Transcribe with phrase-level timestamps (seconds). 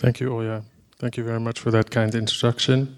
[0.00, 0.62] Thank you, Oya.
[0.98, 2.96] Thank you very much for that kind introduction.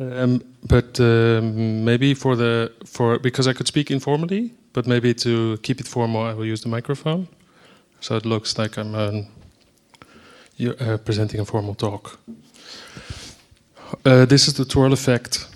[0.00, 5.56] Um, but um, maybe for the for because I could speak informally, but maybe to
[5.58, 7.28] keep it formal, I will use the microphone,
[8.00, 9.26] so it looks like I'm um,
[10.80, 12.18] uh, presenting a formal talk.
[14.04, 15.46] Uh, this is the twirl effect.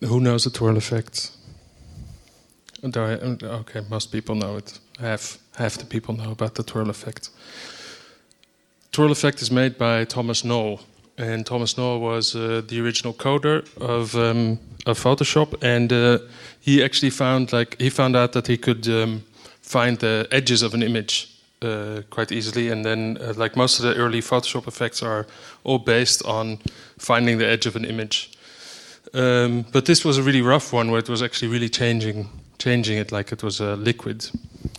[0.00, 1.32] Who knows the twirl effect?
[2.82, 4.78] Okay, most people know it.
[4.98, 7.28] Half half the people know about the twirl effect.
[8.92, 10.80] Twirl effect is made by Thomas Knoll,
[11.16, 16.18] and Thomas Knoll was uh, the original coder of um, of Photoshop, and uh,
[16.60, 19.22] he actually found like he found out that he could um,
[19.62, 21.30] find the edges of an image
[21.62, 25.26] uh, quite easily, and then uh, like most of the early Photoshop effects are
[25.64, 26.58] all based on
[26.98, 28.30] finding the edge of an image.
[29.14, 32.28] Um, but this was a really rough one, where it was actually really changing
[32.62, 34.30] changing it like it was a liquid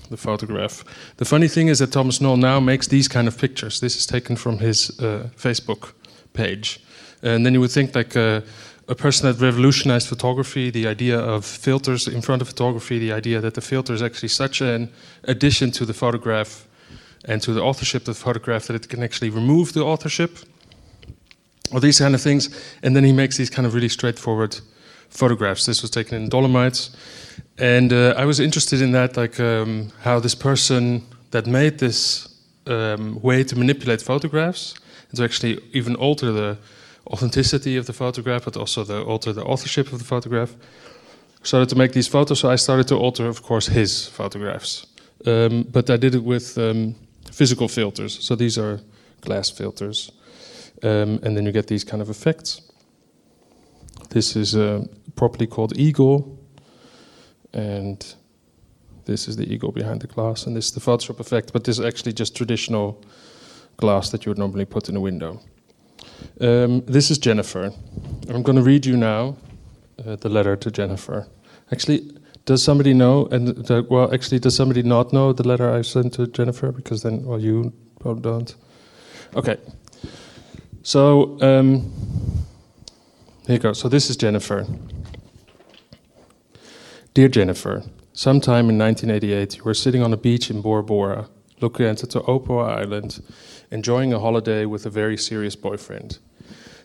[0.09, 0.83] the photograph.
[1.17, 3.79] The funny thing is that Thomas Knoll now makes these kind of pictures.
[3.79, 5.93] This is taken from his uh, Facebook
[6.33, 6.79] page.
[7.23, 8.41] And then you would think like uh,
[8.87, 13.41] a person that revolutionized photography, the idea of filters in front of photography, the idea
[13.41, 14.89] that the filter is actually such an
[15.23, 16.67] addition to the photograph
[17.25, 20.37] and to the authorship of the photograph that it can actually remove the authorship.
[21.71, 22.49] Or these kind of things.
[22.83, 24.61] And then he makes these kind of really straightforward
[25.09, 25.65] photographs.
[25.65, 26.91] This was taken in Dolomites
[27.57, 32.27] and uh, I was interested in that, like um, how this person that made this
[32.67, 34.75] um, way to manipulate photographs
[35.09, 36.57] and to actually even alter the
[37.07, 40.55] authenticity of the photograph, but also the alter the authorship of the photograph,
[41.43, 42.39] started to make these photos.
[42.39, 44.87] So I started to alter, of course, his photographs,
[45.25, 46.95] um, but I did it with um,
[47.31, 48.25] physical filters.
[48.25, 48.79] So these are
[49.21, 50.11] glass filters,
[50.83, 52.61] um, and then you get these kind of effects.
[54.09, 56.39] This is uh, properly called eagle
[57.53, 58.15] and
[59.05, 61.79] this is the ego behind the glass, and this is the Photoshop effect, but this
[61.79, 63.03] is actually just traditional
[63.77, 65.39] glass that you would normally put in a window.
[66.39, 67.73] Um, this is Jennifer.
[68.29, 69.37] I'm going to read you now
[70.05, 71.27] uh, the letter to Jennifer.
[71.71, 72.11] Actually,
[72.45, 73.25] does somebody know?
[73.27, 76.71] And uh, well, actually, does somebody not know the letter I sent to Jennifer?
[76.71, 78.55] Because then, well, you probably don't.
[79.35, 79.57] Okay.
[80.83, 81.91] So um,
[83.47, 83.73] here you go.
[83.73, 84.65] So this is Jennifer.
[87.13, 91.29] Dear Jennifer, sometime in 1988, you were sitting on a beach in Bora Bora,
[91.61, 93.21] looking at the Opoa Island,
[93.69, 96.17] enjoying a holiday with a very serious boyfriend.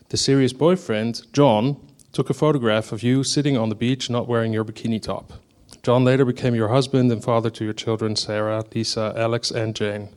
[0.09, 1.77] The serious boyfriend, John,
[2.11, 5.33] took a photograph of you sitting on the beach not wearing your bikini top.
[5.81, 10.09] John later became your husband and father to your children, Sarah, Lisa, Alex, and Jane.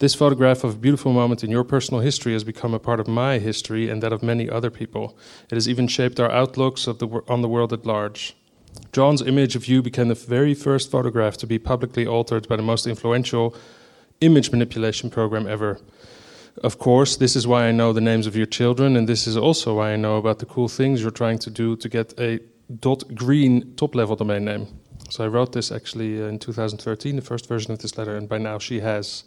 [0.00, 3.06] This photograph of a beautiful moment in your personal history has become a part of
[3.06, 5.16] my history and that of many other people.
[5.52, 8.34] It has even shaped our outlooks the, on the world at large.
[8.92, 12.62] John's image of you became the very first photograph to be publicly altered by the
[12.62, 13.54] most influential
[14.20, 15.78] image manipulation program ever.
[16.64, 19.36] Of course, this is why I know the names of your children, and this is
[19.36, 22.40] also why I know about the cool things you're trying to do to get a
[22.80, 24.66] dot .green top-level domain name.
[25.10, 28.38] So I wrote this actually in 2013, the first version of this letter, and by
[28.38, 29.24] now she has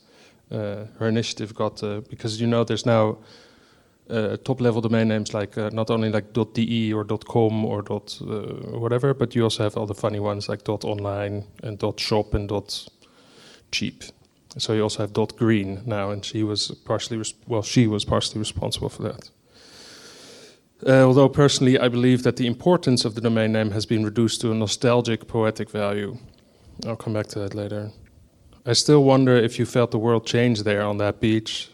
[0.52, 3.18] uh, her initiative got uh, because you know there's now
[4.10, 8.18] uh, top level domain names like uh, not only like .de or .com or dot,
[8.22, 12.00] uh, whatever, but you also have all the funny ones like dot .online and dot
[12.00, 12.88] .shop and dot
[13.72, 14.04] .cheap.
[14.58, 18.40] So you also have dot .green now, and she was partially well, she was partially
[18.40, 19.30] responsible for that.
[20.86, 24.42] Uh, although personally, I believe that the importance of the domain name has been reduced
[24.42, 26.18] to a nostalgic, poetic value.
[26.86, 27.92] I'll come back to that later.
[28.66, 31.70] I still wonder if you felt the world change there on that beach,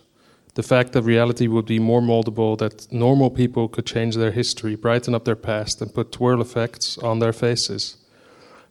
[0.57, 4.73] the fact that reality would be more moldable, that normal people could change their history,
[4.73, 7.97] brighten up their past, and put twirl effects on their faces.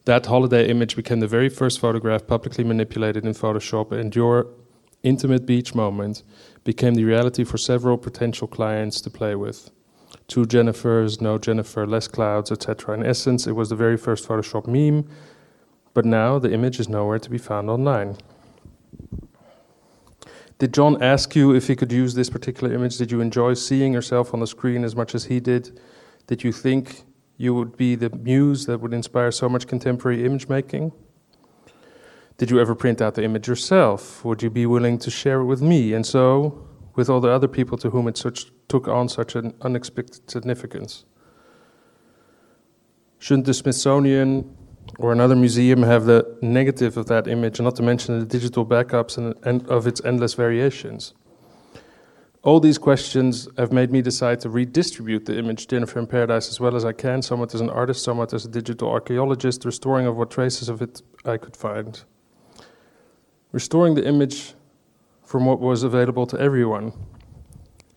[0.03, 4.47] That holiday image became the very first photograph publicly manipulated in Photoshop, and your
[5.01, 6.23] intimate beach moment
[6.65, 9.71] became the reality for several potential clients to play with.
[10.27, 12.95] Two Jennifers, no Jennifer, less clouds, etc.
[12.95, 15.07] In essence, it was the very first Photoshop meme,
[15.93, 18.17] but now the image is nowhere to be found online.
[20.59, 22.97] Did John ask you if he could use this particular image?
[22.97, 25.79] Did you enjoy seeing yourself on the screen as much as he did?
[26.25, 27.03] Did you think
[27.37, 30.93] you would be the muse that would inspire so much contemporary image making?
[32.37, 34.25] Did you ever print out the image yourself?
[34.25, 35.93] Would you be willing to share it with me?
[35.93, 39.53] And so, with all the other people to whom it such, took on such an
[39.61, 41.05] unexpected significance?
[43.19, 44.56] Shouldn't the Smithsonian
[44.99, 49.17] or another museum have the negative of that image, not to mention the digital backups
[49.17, 51.13] and, and of its endless variations.
[52.43, 56.59] All these questions have made me decide to redistribute the image Jennifer in Paradise as
[56.59, 60.15] well as I can, somewhat as an artist, somewhat as a digital archaeologist, restoring of
[60.15, 62.01] what traces of it I could find.
[63.51, 64.53] Restoring the image
[65.23, 66.93] from what was available to everyone,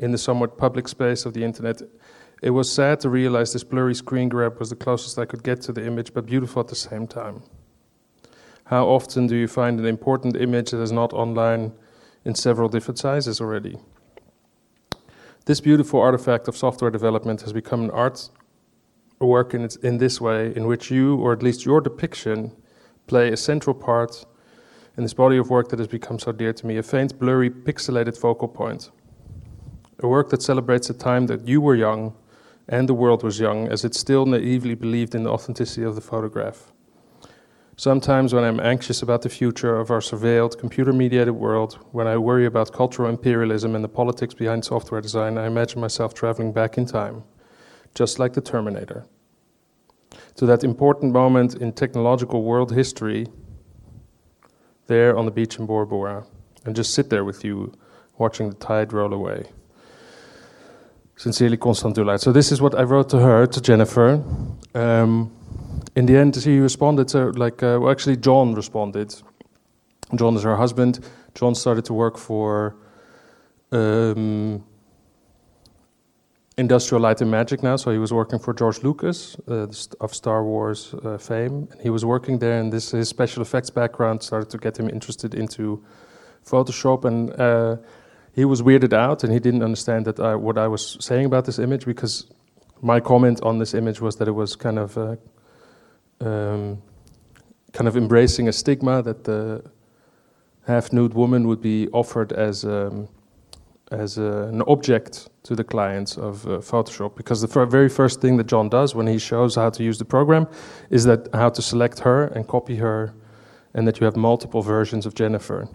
[0.01, 1.83] in the somewhat public space of the internet.
[2.43, 5.61] It was sad to realize this blurry screen grab was the closest I could get
[5.63, 7.43] to the image, but beautiful at the same time.
[8.65, 11.73] How often do you find an important image that is not online
[12.25, 13.79] in several different sizes already?
[15.45, 18.31] This beautiful artifact of software development has become an art
[19.19, 22.53] work in, in this way, in which you, or at least your depiction,
[23.07, 24.25] play a central part
[24.97, 27.51] in this body of work that has become so dear to me, a faint, blurry,
[27.51, 28.91] pixelated focal point.
[29.99, 32.15] A work that celebrates the time that you were young
[32.71, 36.01] and the world was young, as it still naively believed in the authenticity of the
[36.01, 36.73] photograph.
[37.77, 42.17] Sometimes, when I'm anxious about the future of our surveilled, computer mediated world, when I
[42.17, 46.79] worry about cultural imperialism and the politics behind software design, I imagine myself traveling back
[46.79, 47.25] in time,
[47.95, 49.05] just like the Terminator,
[50.37, 53.27] to that important moment in technological world history
[54.87, 56.25] there on the beach in Bora Bora
[56.65, 57.73] and just sit there with you
[58.19, 59.47] watching the tide roll away.
[61.21, 62.19] Sincerely, Constant Dullaart.
[62.21, 64.25] So this is what I wrote to her, to Jennifer.
[64.75, 65.31] Um,
[65.95, 69.15] in the end, she responded to, like, uh, well, actually, John responded.
[70.15, 71.01] John is her husband.
[71.35, 72.75] John started to work for
[73.71, 74.65] um,
[76.57, 79.67] Industrial Light and Magic now, so he was working for George Lucas uh,
[80.01, 81.69] of Star Wars uh, fame.
[81.71, 84.89] And he was working there, and this his special effects background started to get him
[84.89, 85.85] interested into
[86.47, 87.05] Photoshop.
[87.05, 87.77] And uh,
[88.33, 91.45] he was weirded out, and he didn't understand that I, what I was saying about
[91.45, 92.27] this image because
[92.81, 95.17] my comment on this image was that it was kind of uh,
[96.21, 96.83] um,
[97.73, 99.63] kind of embracing a stigma that the
[100.67, 103.09] half nude woman would be offered as um,
[103.91, 108.37] as a, an object to the clients of uh, Photoshop because the very first thing
[108.37, 110.47] that John does when he shows how to use the program
[110.91, 113.15] is that how to select her and copy her
[113.75, 115.69] and that you have multiple versions of Jennifer.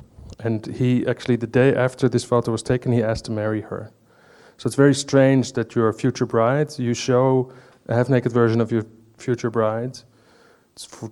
[0.45, 3.92] And he actually, the day after this photo was taken, he asked to marry her.
[4.57, 7.51] So it's very strange that your future bride, you show
[7.88, 8.86] a half naked version of your
[9.18, 9.97] future bride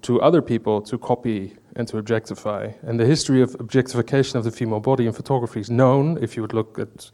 [0.04, 2.74] to other people to copy and to objectify.
[2.84, 6.24] And the history of objectification of the female body in photography is known.
[6.24, 7.10] If you would look at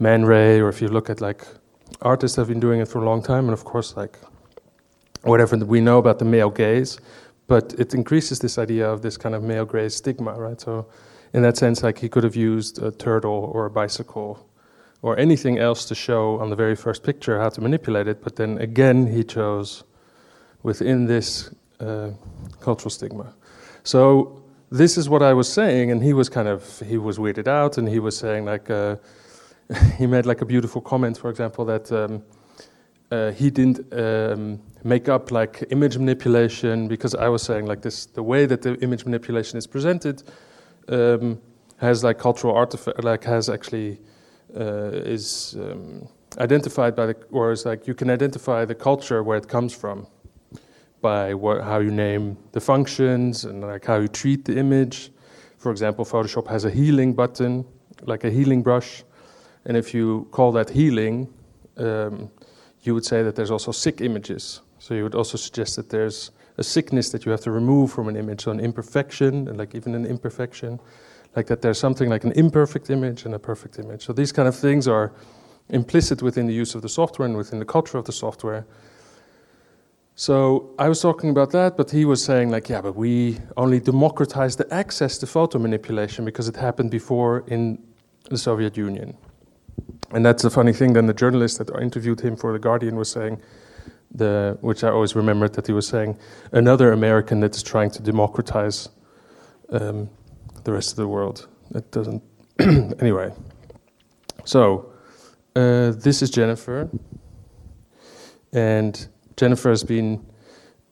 [0.00, 1.46] Man Ray, or if you look at like
[2.02, 4.18] artists have been doing it for a long time, and of course, like
[5.22, 6.98] whatever we know about the male gaze,
[7.46, 10.60] but it increases this idea of this kind of male gaze stigma, right?
[10.60, 10.86] So,
[11.32, 14.46] in that sense, like he could have used a turtle or a bicycle
[15.02, 18.36] or anything else to show on the very first picture how to manipulate it, but
[18.36, 19.84] then again, he chose
[20.62, 22.10] within this uh,
[22.60, 23.32] cultural stigma.
[23.82, 27.48] So this is what I was saying, and he was kind of he was weirded
[27.48, 28.96] out, and he was saying like uh,
[29.98, 32.22] he made like a beautiful comment, for example, that um,
[33.10, 38.06] uh, he didn't um, make up like image manipulation because I was saying like this
[38.06, 40.22] the way that the image manipulation is presented
[40.88, 41.40] um,
[41.78, 43.98] has like cultural artifact like has actually
[44.56, 49.38] uh, is um, identified by the or is like you can identify the culture where
[49.38, 50.06] it comes from
[51.00, 55.10] by what, how you name the functions and like how you treat the image.
[55.58, 57.64] For example, Photoshop has a healing button,
[58.02, 59.02] like a healing brush,
[59.64, 61.32] and if you call that healing,
[61.76, 62.30] um,
[62.82, 64.60] you would say that there's also sick images.
[64.78, 66.30] So you would also suggest that there's
[66.60, 69.74] a sickness that you have to remove from an image, so an imperfection, and like
[69.74, 70.78] even an imperfection,
[71.34, 74.04] like that there's something like an imperfect image and a perfect image.
[74.04, 75.12] So these kind of things are
[75.70, 78.66] implicit within the use of the software and within the culture of the software.
[80.16, 83.80] So I was talking about that, but he was saying like, yeah, but we only
[83.80, 87.82] democratized the access to photo manipulation because it happened before in
[88.28, 89.16] the Soviet Union.
[90.10, 90.92] And that's a funny thing.
[90.92, 93.40] Then the journalist that interviewed him for the Guardian was saying,
[94.12, 96.18] the, which I always remembered that he was saying,
[96.52, 98.88] another American that is trying to democratize
[99.70, 100.10] um,
[100.64, 101.48] the rest of the world.
[101.70, 102.22] That doesn't.
[103.00, 103.32] anyway,
[104.44, 104.92] so
[105.54, 106.90] uh, this is Jennifer,
[108.52, 110.24] and Jennifer has been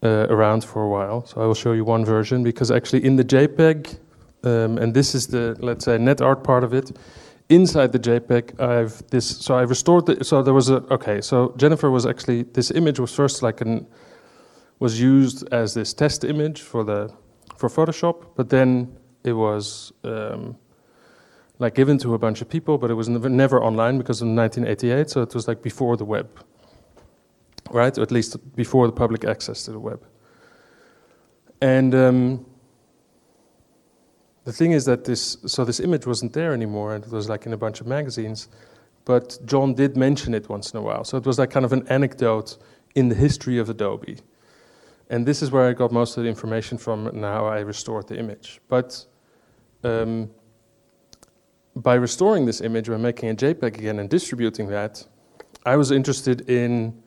[0.03, 3.17] uh, around for a while, so I will show you one version because actually in
[3.17, 3.99] the JPEG,
[4.45, 6.97] um, and this is the let's say net art part of it.
[7.49, 9.39] Inside the JPEG, I've this.
[9.39, 10.25] So I restored the.
[10.25, 11.21] So there was a okay.
[11.21, 13.87] So Jennifer was actually this image was first like an
[14.79, 17.11] was used as this test image for the
[17.57, 20.57] for Photoshop, but then it was um,
[21.59, 24.29] like given to a bunch of people, but it was never, never online because of
[24.29, 25.11] 1988.
[25.11, 26.29] So it was like before the web
[27.71, 27.97] right?
[27.97, 30.05] Or at least before the public access to the web.
[31.61, 32.47] And um,
[34.49, 37.45] the thing is that this, so this image wasn't there anymore, and it was like
[37.45, 38.49] in a bunch of magazines.
[39.05, 41.75] But John did mention it once in a while, so it was like kind of
[41.75, 42.57] an anecdote
[42.95, 44.17] in the history of Adobe.
[45.11, 48.09] And this is where I got most of the information from, and how I restored
[48.09, 48.59] the image.
[48.69, 49.05] But
[49.85, 50.31] um,
[51.77, 55.07] by restoring this image, by making a JPEG again and distributing that,
[55.67, 57.03] I was interested in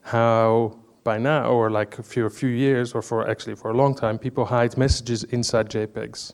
[0.00, 3.94] how by now, or like for a few years, or for actually for a long
[3.94, 6.32] time, people hide messages inside JPEGs.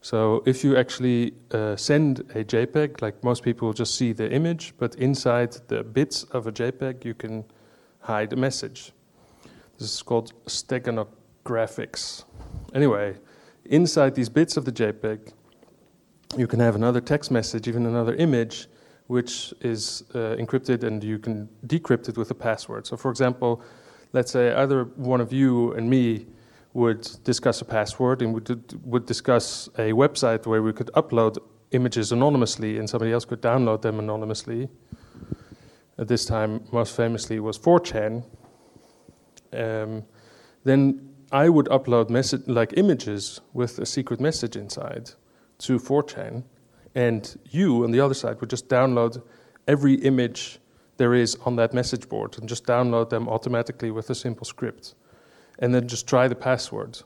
[0.00, 4.74] So if you actually uh, send a JPEG, like most people just see the image,
[4.78, 7.44] but inside the bits of a JPEG, you can
[8.00, 8.92] hide a message.
[9.78, 12.24] This is called steganographics.
[12.74, 13.16] Anyway,
[13.64, 15.32] inside these bits of the JPEG,
[16.36, 18.68] you can have another text message, even another image,
[19.08, 22.86] which is uh, encrypted and you can decrypt it with a password.
[22.86, 23.62] So, for example,
[24.12, 26.26] let's say either one of you and me
[26.78, 28.48] would discuss a password and would,
[28.84, 31.36] would discuss a website where we could upload
[31.72, 34.68] images anonymously and somebody else could download them anonymously.
[35.98, 38.24] At this time, most famously, was 4chan.
[39.52, 40.04] Um,
[40.62, 45.10] then I would upload message, like images with a secret message inside
[45.58, 46.44] to 4chan,
[46.94, 49.20] and you on the other side would just download
[49.66, 50.60] every image
[50.96, 54.94] there is on that message board and just download them automatically with a simple script.
[55.58, 57.00] And then just try the password.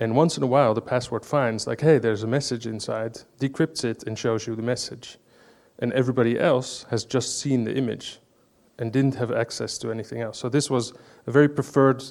[0.00, 3.84] And once in a while, the password finds, like, hey, there's a message inside, decrypts
[3.84, 5.18] it, and shows you the message.
[5.78, 8.18] And everybody else has just seen the image
[8.78, 10.38] and didn't have access to anything else.
[10.38, 10.92] So this was
[11.26, 12.02] a very preferred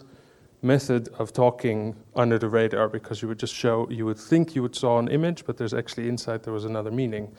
[0.62, 4.62] method of talking under the radar because you would just show, you would think you
[4.62, 7.34] would saw an image, but there's actually inside there was another meaning,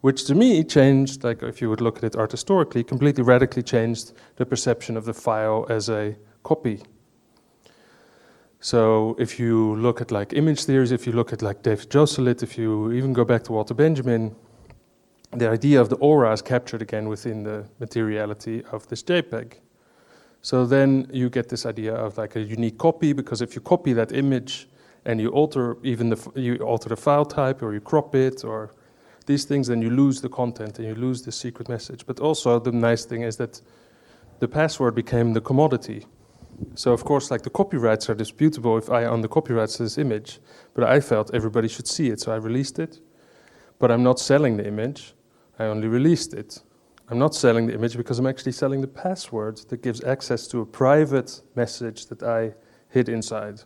[0.00, 3.62] which to me changed, like if you would look at it art historically, completely radically
[3.62, 6.82] changed the perception of the file as a copy.
[8.64, 12.44] So if you look at like image theories, if you look at like David Joselit,
[12.44, 14.36] if you even go back to Walter Benjamin,
[15.32, 19.54] the idea of the aura is captured again within the materiality of this JPEG.
[20.42, 23.92] So then you get this idea of like a unique copy because if you copy
[23.94, 24.68] that image
[25.04, 28.70] and you alter even the you alter the file type or you crop it or
[29.26, 32.06] these things, then you lose the content and you lose the secret message.
[32.06, 33.60] But also the nice thing is that
[34.38, 36.06] the password became the commodity.
[36.74, 39.98] So of course, like the copyrights are disputable if I own the copyrights to this
[39.98, 40.40] image,
[40.74, 43.00] but I felt everybody should see it, so I released it.
[43.78, 45.14] But I'm not selling the image;
[45.58, 46.62] I only released it.
[47.08, 50.60] I'm not selling the image because I'm actually selling the password that gives access to
[50.60, 52.54] a private message that I
[52.88, 53.60] hid inside.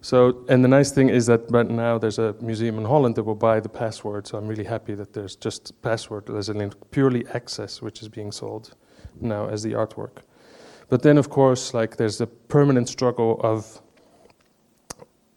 [0.00, 3.24] So, and the nice thing is that right now there's a museum in Holland that
[3.24, 4.26] will buy the password.
[4.26, 8.30] So I'm really happy that there's just password as in purely access, which is being
[8.30, 8.74] sold
[9.20, 10.18] now as the artwork.
[10.94, 13.82] But then, of course, like there's a permanent struggle of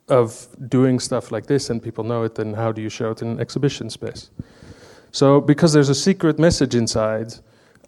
[0.07, 2.35] of doing stuff like this, and people know it.
[2.35, 4.29] Then how do you show it in an exhibition space?
[5.09, 7.33] So, because there's a secret message inside,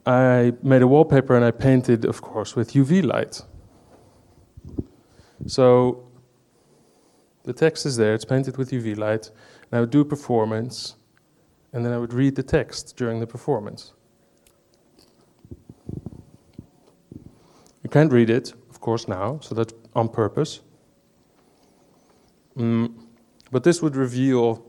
[0.08, 3.44] I made a wallpaper and I painted, of course, with UV light.
[5.46, 6.10] So,
[7.44, 9.30] the text is there, it's painted with UV light,
[9.70, 10.96] and I would do a performance,
[11.72, 13.94] and then I would read the text during the performance.
[17.90, 20.60] You can't read it, of course, now, so that's on purpose.
[22.56, 22.94] Mm,
[23.50, 24.64] but this would reveal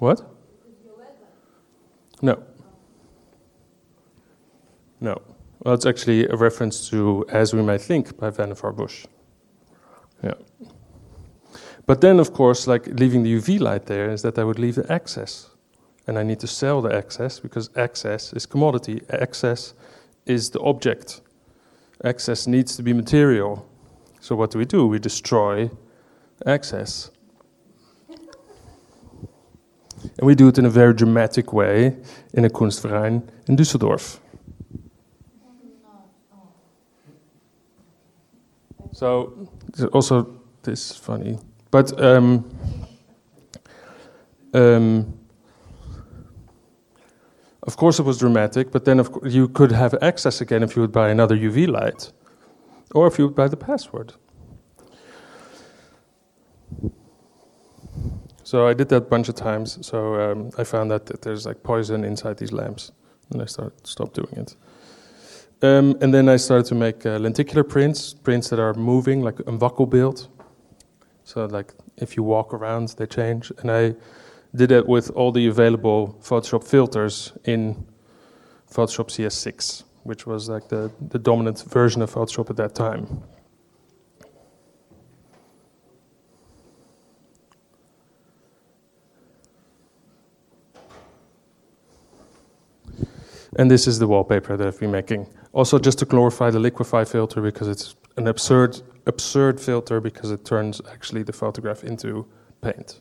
[0.00, 0.28] What?
[2.20, 2.42] No.
[5.00, 5.22] No.
[5.60, 9.06] Well, it's actually a reference to As We Might Think by Vannevar Bush.
[10.24, 10.34] Yeah.
[11.86, 14.76] But then, of course, like leaving the UV light there is that I would leave
[14.76, 15.50] the excess.
[16.06, 19.02] And I need to sell the excess because excess is commodity.
[19.08, 19.74] Excess
[20.26, 21.20] is the object.
[22.04, 23.68] Excess needs to be material.
[24.20, 24.86] So what do we do?
[24.86, 25.70] We destroy
[26.46, 27.10] excess.
[30.18, 31.96] And we do it in a very dramatic way
[32.34, 34.18] in a Kunstverein in Düsseldorf.
[38.92, 39.48] So,
[39.92, 41.38] also, this is funny.
[41.72, 42.44] But um,
[44.52, 45.18] um,
[47.62, 50.76] of course, it was dramatic, but then of course, you could have access again if
[50.76, 52.12] you would buy another UV light
[52.94, 54.12] or if you would buy the password.
[58.44, 59.78] So I did that a bunch of times.
[59.80, 62.92] So um, I found that, that, there's like poison inside these lamps,
[63.30, 64.56] and I started stopped doing it.
[65.62, 69.40] Um, and then I started to make uh, lenticular prints, prints that are moving, like
[69.40, 70.28] a wackelbeeld.
[71.24, 73.52] So like if you walk around, they change.
[73.58, 73.94] And I
[74.54, 77.86] did it with all the available Photoshop filters in
[78.70, 83.22] Photoshop CS6, which was like the, the dominant version of Photoshop at that time.
[93.56, 95.26] And this is the wallpaper that I've been making.
[95.52, 100.44] Also, just to glorify the liquify filter because it's an absurd, absurd filter because it
[100.44, 102.26] turns actually the photograph into
[102.60, 103.00] paint.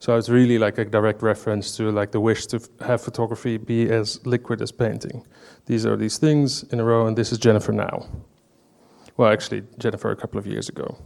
[0.00, 3.90] So it's really like a direct reference to like the wish to have photography be
[3.90, 5.26] as liquid as painting.
[5.66, 8.06] These are these things in a row, and this is Jennifer now.
[9.16, 10.96] Well, actually, Jennifer a couple of years ago.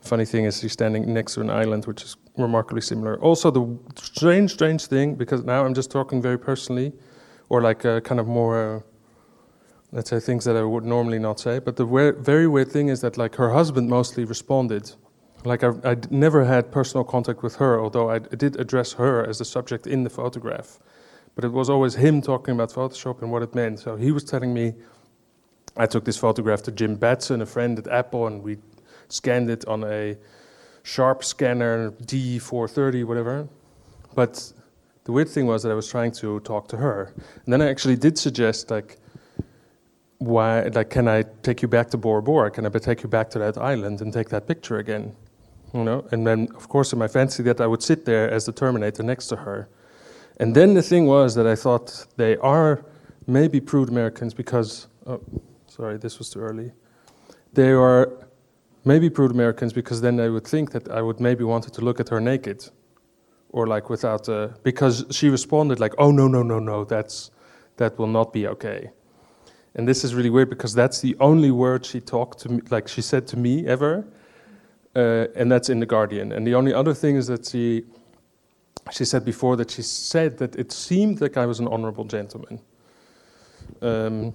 [0.00, 3.20] Funny thing is, she's standing next to an island, which is remarkably similar.
[3.20, 6.92] Also, the strange, strange thing, because now I'm just talking very personally,
[7.48, 8.80] or like uh, kind of more, uh,
[9.92, 11.58] let's say, things that I would normally not say.
[11.58, 11.86] But the
[12.18, 14.92] very weird thing is that like her husband mostly responded
[15.44, 19.38] like I, I never had personal contact with her, although I did address her as
[19.38, 20.78] the subject in the photograph.
[21.34, 23.80] But it was always him talking about Photoshop and what it meant.
[23.80, 24.74] So he was telling me,
[25.76, 28.58] I took this photograph to Jim Batson, a friend at Apple, and we
[29.08, 30.16] scanned it on a
[30.82, 33.48] Sharp scanner D430, whatever.
[34.14, 34.52] But
[35.04, 37.12] the weird thing was that I was trying to talk to her.
[37.44, 38.98] And then I actually did suggest, like,
[40.26, 42.50] why, like, can I take you back to Bora Bora?
[42.50, 45.14] Can I take you back to that island and take that picture again?
[45.74, 46.06] you know.
[46.12, 49.02] And then, of course, in my fancy that I would sit there as the Terminator
[49.02, 49.68] next to her.
[50.38, 52.84] And then the thing was that I thought they are
[53.26, 55.20] maybe prude Americans because, oh,
[55.66, 56.72] sorry, this was too early.
[57.52, 58.10] They are
[58.84, 62.00] maybe prude Americans because then they would think that I would maybe wanted to look
[62.00, 62.68] at her naked,
[63.50, 67.30] or like without, uh, because she responded like, "Oh no, no, no, no, that's
[67.76, 68.90] that will not be okay."
[69.74, 72.88] And this is really weird because that's the only word she talked to me, like
[72.88, 74.04] she said to me ever,
[74.94, 76.32] uh, and that's in the Guardian.
[76.32, 77.84] And the only other thing is that she,
[78.90, 82.60] she said before that she said that it seemed like I was an honorable gentleman,
[83.80, 84.34] um,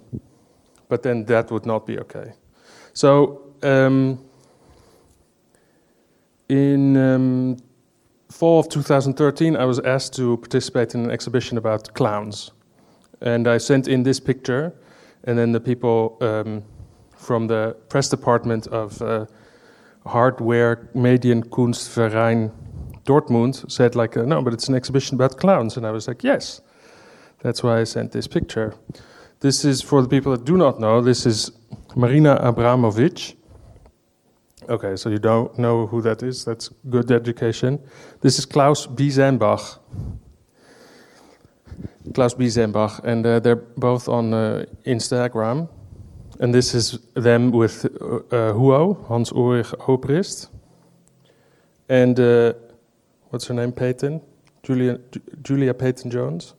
[0.89, 2.34] but then that would not be okay.
[2.94, 4.20] So um,
[6.50, 7.58] in um,
[8.29, 12.51] fall of 2013, I was asked to participate in an exhibition about clowns,
[13.22, 14.74] and I sent in this picture,
[15.27, 16.63] and then the people um,
[17.15, 19.25] from the press department of uh,
[20.06, 22.51] Hartware Medienkunstverein
[23.04, 25.78] Dortmund said like, no, but it's an exhibition about clowns.
[25.78, 26.62] And I was like, yes.
[27.43, 28.73] That's why I sent this picture.
[29.41, 31.51] This is, for the people that do not know, this is
[31.95, 33.36] Marina Abramovic.
[34.69, 36.43] Okay, so you don't know who that is.
[36.43, 37.80] That's good education.
[38.21, 39.80] This is Klaus Biesenbach.
[42.13, 45.70] Klaus Biesenbach, and uh, they're both on uh, Instagram.
[46.39, 50.50] And this is them with uh, Huo, Hans Ulrich Obrist.
[51.89, 52.54] And uh,
[53.30, 53.72] what's her name?
[53.72, 54.22] Peyton?
[54.63, 55.00] Julia,
[55.41, 56.54] Julia Peyton Jones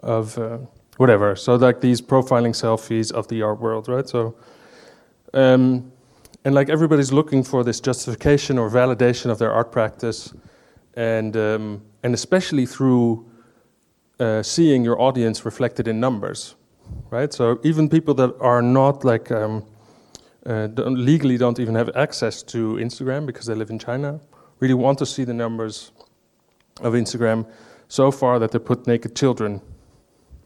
[0.00, 0.58] of uh,
[0.98, 1.34] whatever.
[1.34, 4.08] So, like these profiling selfies of the art world, right?
[4.08, 4.36] So,
[5.32, 5.90] um,
[6.44, 10.34] and like everybody's looking for this justification or validation of their art practice,
[10.94, 13.29] and um, and especially through
[14.20, 16.54] uh, seeing your audience reflected in numbers,
[17.10, 17.32] right?
[17.32, 19.64] So even people that are not like um,
[20.46, 24.20] uh, don't, legally don't even have access to Instagram because they live in China
[24.60, 25.90] really want to see the numbers
[26.82, 27.46] of Instagram
[27.88, 29.60] so far that they put naked children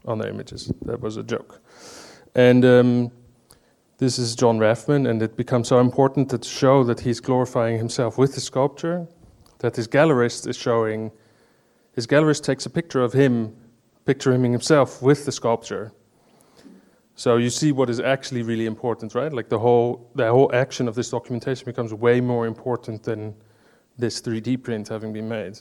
[0.07, 0.73] on their images.
[0.83, 1.61] That was a joke.
[2.35, 3.13] And um,
[3.99, 8.17] this is Jon Rafman, and it becomes so important to show that he's glorifying himself
[8.17, 9.07] with the sculpture
[9.59, 11.11] that his gallerist is showing.
[11.95, 13.55] His gallerist takes a picture of him,
[14.05, 15.93] picturing himself with the sculpture
[17.17, 19.33] so you see what is actually really important, right?
[19.33, 23.35] Like the whole the whole action of this documentation becomes way more important than
[23.97, 25.59] this 3D print having been made.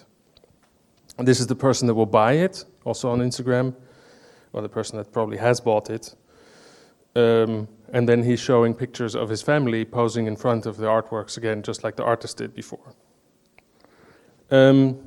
[1.20, 3.76] And this is the person that will buy it, also on Instagram,
[4.52, 6.16] or the person that probably has bought it.
[7.16, 11.38] Um, and then he's showing pictures of his family posing in front of the artworks
[11.38, 12.96] again, just like the artist did before.
[14.50, 14.98] Um,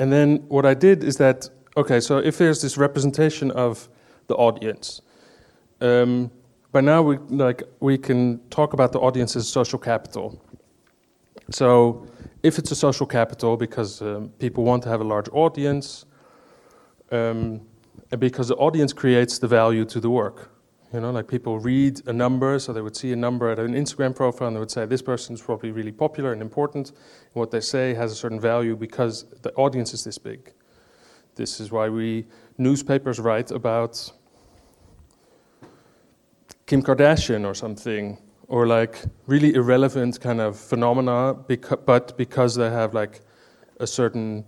[0.00, 3.88] and then what I did is that, okay, so if there's this representation of
[4.26, 5.00] the audience,
[5.80, 6.30] um,
[6.72, 10.42] by now we like we can talk about the audience as social capital.
[11.50, 12.06] So
[12.42, 16.04] if it's a social capital because um, people want to have a large audience,
[17.10, 17.62] um,
[18.10, 20.50] and because the audience creates the value to the work.
[20.92, 23.74] You know, like people read a number, so they would see a number at an
[23.74, 26.88] Instagram profile and they would say, this person is probably really popular and important.
[26.88, 30.54] And what they say has a certain value because the audience is this big.
[31.38, 32.26] This is why we
[32.58, 34.12] newspapers write about
[36.66, 42.68] Kim Kardashian or something, or like really irrelevant kind of phenomena, beca- but because they
[42.68, 43.20] have like
[43.78, 44.44] a certain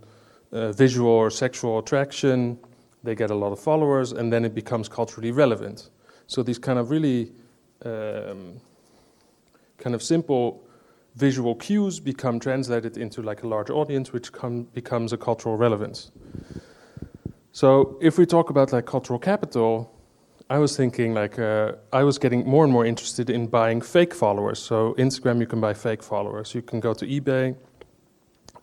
[0.51, 2.59] uh, visual or sexual attraction,
[3.05, 5.91] they get a lot of followers, and then it becomes culturally relevant.
[6.27, 7.31] So these kind of really
[7.85, 8.59] um,
[9.77, 10.61] kind of simple
[11.15, 16.11] visual cues become translated into like a large audience, which come, becomes a cultural relevance.
[17.51, 19.91] So if we talk about like cultural capital,
[20.49, 24.13] I was thinking like uh, I was getting more and more interested in buying fake
[24.13, 24.59] followers.
[24.59, 26.55] So Instagram, you can buy fake followers.
[26.55, 27.55] You can go to eBay,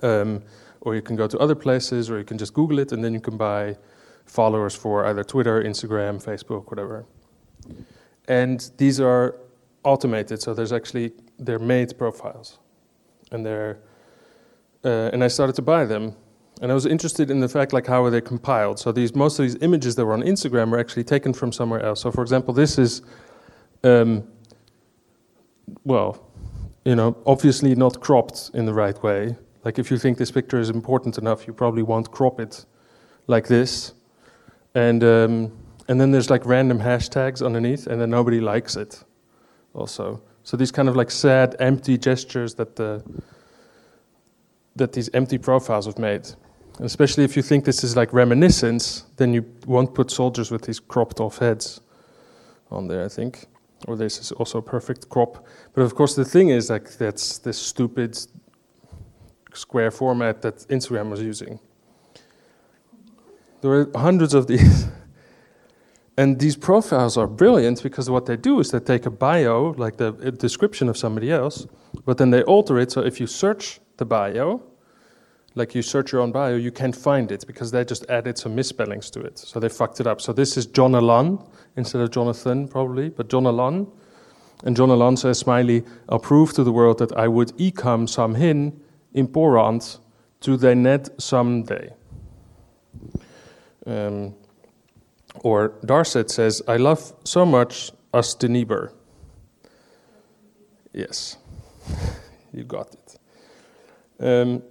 [0.03, 0.43] um,
[0.81, 3.13] or you can go to other places, or you can just Google it, and then
[3.15, 3.77] you can buy
[4.27, 7.07] followers for either Twitter, Instagram, Facebook, whatever.
[8.27, 9.37] And these are
[9.85, 12.59] automated, so there's actually they're made profiles,
[13.33, 13.79] and they're
[14.85, 16.15] uh, and I started to buy them,
[16.61, 18.79] and I was interested in the fact like how are they compiled.
[18.79, 21.83] So these most of these images that were on Instagram were actually taken from somewhere
[21.83, 22.01] else.
[22.01, 23.03] So for example, this is,
[23.85, 24.25] um,
[25.85, 26.25] well,
[26.85, 29.37] you know, obviously not cropped in the right way.
[29.65, 32.65] Like if you think this picture is important enough, you probably won't crop it
[33.27, 33.93] like this.
[34.75, 35.53] And um,
[35.89, 39.05] and then there's like random hashtags underneath, and then nobody likes it.
[39.75, 43.03] Also, so these kind of like sad, empty gestures that the
[44.77, 46.29] that these empty profiles have made.
[46.81, 50.79] Especially if you think this is like reminiscence, then you won't put soldiers with these
[50.79, 51.81] cropped off heads
[52.71, 53.47] on there, I think.
[53.87, 55.45] Or this is also a perfect crop.
[55.75, 58.17] But of course, the thing is like that's this stupid
[59.53, 61.59] square format that Instagram was using.
[63.61, 64.87] There are hundreds of these.
[66.17, 69.97] and these profiles are brilliant because what they do is they take a bio, like
[69.97, 71.67] the description of somebody else,
[72.05, 72.93] but then they alter it.
[72.93, 74.63] So if you search the bio,
[75.59, 78.55] like you search your own bio, you can't find it because they just added some
[78.55, 79.39] misspellings to it.
[79.39, 80.21] So they fucked it up.
[80.21, 81.39] So this is John Alan
[81.77, 83.87] instead of Jonathan, probably, but John Alan.
[84.65, 88.35] And John Alan says, Smiley, I'll prove to the world that I would ecom some
[88.35, 88.81] hin
[89.15, 89.99] important
[90.41, 91.93] to the net someday.
[93.87, 94.35] Um,
[95.41, 98.93] or Darset says, I love so much us the neighbor.
[100.93, 101.37] Yes,
[102.53, 103.19] you got it.
[104.21, 104.63] Um,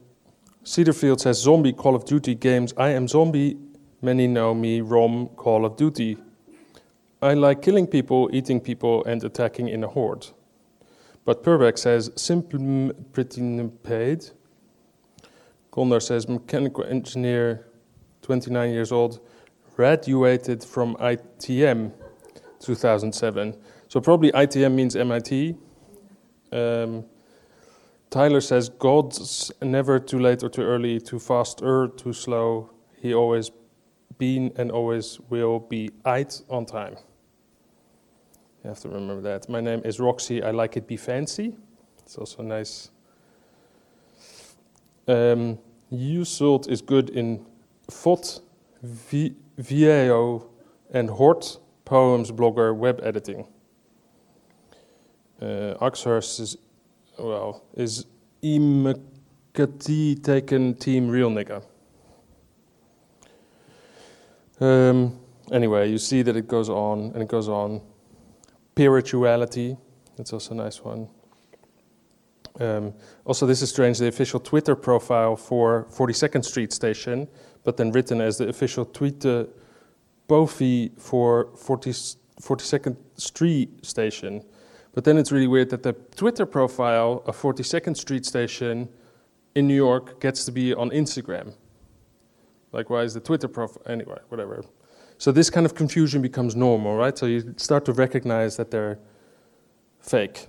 [0.67, 2.73] Cedarfield says zombie Call of Duty games.
[2.75, 3.57] I am zombie.
[4.01, 4.81] Many know me.
[4.81, 6.17] Rom Call of Duty.
[7.21, 10.27] I like killing people, eating people, and attacking in a horde.
[11.23, 14.25] But Purbeck says simple pretty paid.
[15.71, 17.65] Gondar says mechanical engineer,
[18.23, 19.21] 29 years old,
[19.73, 21.93] graduated from ITM
[22.59, 23.55] 2007.
[23.87, 25.55] So probably ITM means MIT.
[26.51, 27.05] Um,
[28.09, 32.69] Tyler says, God's never too late or too early, too fast or too slow.
[33.01, 33.51] He always
[34.17, 36.95] been and always will be it on time.
[38.63, 39.49] You have to remember that.
[39.49, 40.41] My name is Roxy.
[40.41, 41.55] I like it be fancy.
[41.99, 42.91] It's also nice.
[45.07, 45.59] Um,
[45.91, 47.45] Usolt is good in
[47.89, 48.41] FOT,
[48.83, 50.47] VAO,
[50.91, 53.47] and Hort, poems, blogger, web editing.
[55.41, 56.57] Uh, Axhurst is
[57.17, 58.05] well, is
[58.43, 61.63] Imekati taken team real nigga?
[64.59, 65.19] Um,
[65.51, 67.81] anyway, you see that it goes on and it goes on.
[68.73, 69.75] Spirituality,
[70.17, 71.09] that's also a nice one.
[72.59, 72.93] Um,
[73.25, 77.27] also, this is strange the official Twitter profile for 42nd Street Station,
[77.63, 79.47] but then written as the official Twitter
[80.27, 81.91] Bofi for 40,
[82.41, 84.43] 42nd Street Station.
[84.97, 88.89] But then it's really weird that the Twitter profile of 42nd Street Station
[89.53, 91.53] in New York gets to be on Instagram.
[92.71, 93.83] Like, why is the Twitter profile?
[93.85, 94.65] Anyway, whatever.
[95.19, 97.15] So this kind of confusion becomes normal, right?
[97.15, 98.97] So you start to recognize that they're
[100.01, 100.47] fake.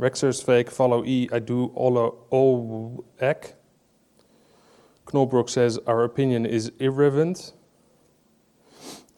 [0.00, 1.98] Rexer is fake, follow E, I do all,
[2.30, 3.56] all ek.
[5.04, 7.52] Knolbrook says, our opinion is irrelevant.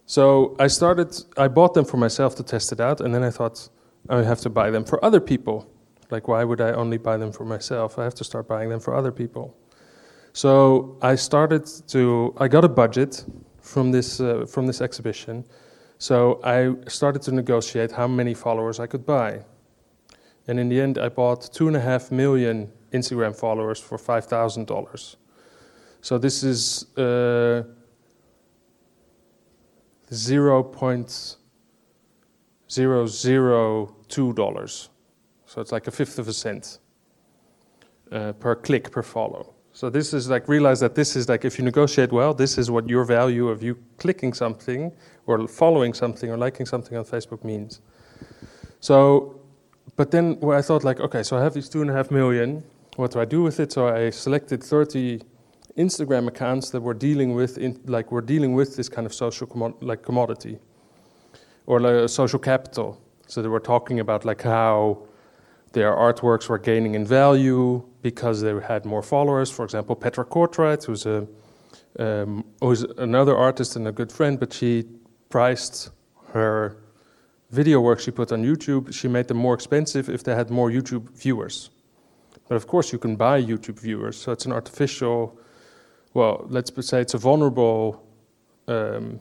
[0.07, 3.31] So I started, I bought them for myself to test it out, and then I
[3.31, 3.69] thought,
[4.09, 5.71] I have to buy them for other people.
[6.11, 7.99] Like, why would I only buy them for myself?
[7.99, 9.57] I have to start buying them for other people.
[10.33, 13.25] So I started to, I got a budget
[13.61, 15.45] from this, uh, from this exhibition.
[15.99, 19.45] So I started to negotiate how many followers I could buy.
[20.47, 25.17] And in the end, I bought two and a half million Instagram followers for $5,000.
[26.01, 27.65] So this is uh,
[30.13, 30.63] 0.
[32.69, 34.89] $0.02.
[35.47, 36.79] So it's like a fifth of a cent
[38.13, 39.55] uh, per click, per follow.
[39.73, 42.71] So this is like, realize that this is like, if you negotiate well, this is
[42.71, 44.93] what your value of you clicking something
[45.27, 47.81] or following something or liking something on Facebook means.
[48.81, 49.41] So,
[49.97, 52.11] but then what I thought like, okay, so I have these two and a half
[52.11, 52.65] million.
[52.97, 53.73] What do I do with it?
[53.73, 55.23] So I selected 30
[55.77, 59.47] Instagram accounts that were dealing with, in, like, were dealing with this kind of social
[59.47, 60.59] commo- like commodity
[61.69, 62.99] or like social capital.
[63.27, 65.03] So they were talking about like how
[65.75, 69.51] their artworks were gaining in value because they had more followers.
[69.51, 71.27] For example, Petra Cortright, who's a,
[71.99, 74.85] um, who's another artist and a good friend, but she
[75.29, 75.91] priced
[76.33, 76.79] her
[77.51, 80.71] video work she put on YouTube, she made them more expensive if they had more
[80.71, 81.69] YouTube viewers.
[82.49, 85.39] But of course, you can buy YouTube viewers, so it's an artificial,
[86.15, 88.07] well, let's say it's a vulnerable
[88.69, 89.21] um,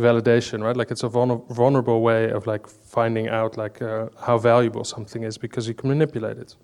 [0.00, 0.76] validation, right?
[0.76, 5.38] Like it's a vulnerable way of like finding out like uh, how valuable something is
[5.38, 6.56] because you can manipulate it.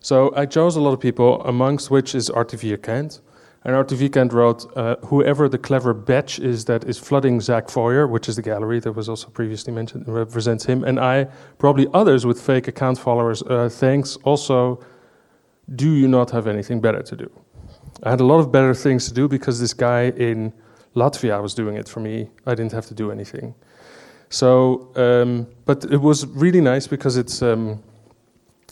[0.00, 3.20] So I chose a lot of people, amongst which is Artie Vierkant.
[3.64, 8.06] And Artie Vierkant wrote, uh, whoever the clever batch is that is flooding Zach Feuer,
[8.06, 10.84] which is the gallery that was also previously mentioned, represents him.
[10.84, 14.84] And I, probably others with fake account followers, uh, thanks also,
[15.76, 17.30] do you not have anything better to do?
[18.02, 20.52] I had a lot of better things to do because this guy in
[20.94, 22.30] Latvia was doing it for me.
[22.46, 23.54] I didn't have to do anything.
[24.28, 27.82] So, um, but it was really nice because it's, um,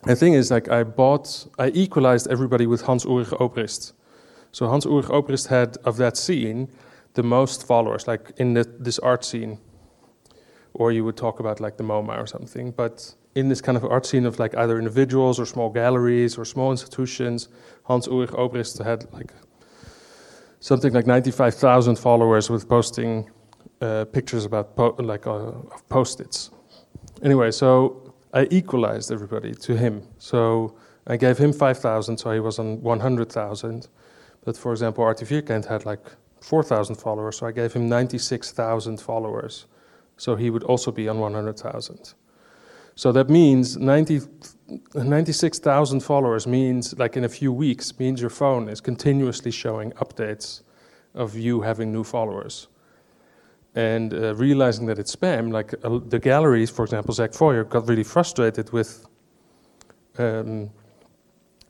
[0.04, 3.92] the thing is, like, I bought, I equalized everybody with Hans Ulrich Obrist.
[4.50, 6.68] So Hans Ulrich Obrist had, of that scene,
[7.14, 9.58] the most followers, like in the, this art scene.
[10.74, 12.70] Or you would talk about like the MoMA or something.
[12.70, 16.44] But in this kind of art scene of like either individuals or small galleries or
[16.44, 17.48] small institutions,
[17.84, 19.32] Hans Ulrich Obrist had like
[20.62, 23.28] something like 95,000 followers with posting
[23.80, 25.50] uh, pictures about po- like uh,
[25.88, 26.50] post-its.
[27.20, 30.02] Anyway, so I equalized everybody to him.
[30.18, 30.76] So
[31.08, 33.88] I gave him 5,000, so he was on 100,000.
[34.44, 36.06] But for example, Artie Vierkant had like
[36.40, 39.66] 4,000 followers, so I gave him 96,000 followers.
[40.16, 42.14] So he would also be on 100,000.
[42.94, 44.20] So that means 90,
[44.94, 50.62] 96,000 followers means, like in a few weeks, means your phone is continuously showing updates
[51.14, 52.68] of you having new followers
[53.74, 57.88] and uh, realizing that it's spam, like uh, the galleries, for example, Zach Feuer got
[57.88, 59.06] really frustrated with.
[60.18, 60.70] Um,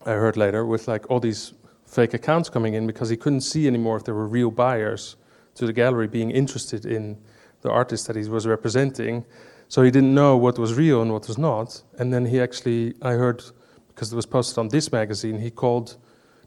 [0.05, 1.55] I heard later with like all these
[1.87, 5.15] fake accounts coming in because he couldn't see anymore if there were real buyers
[5.55, 7.17] to the gallery being interested in
[7.61, 9.25] the artist that he was representing.
[9.73, 11.83] So he didn't know what was real and what was not.
[11.99, 13.43] And then he actually, I heard,
[13.89, 15.97] because it was posted on this magazine, he called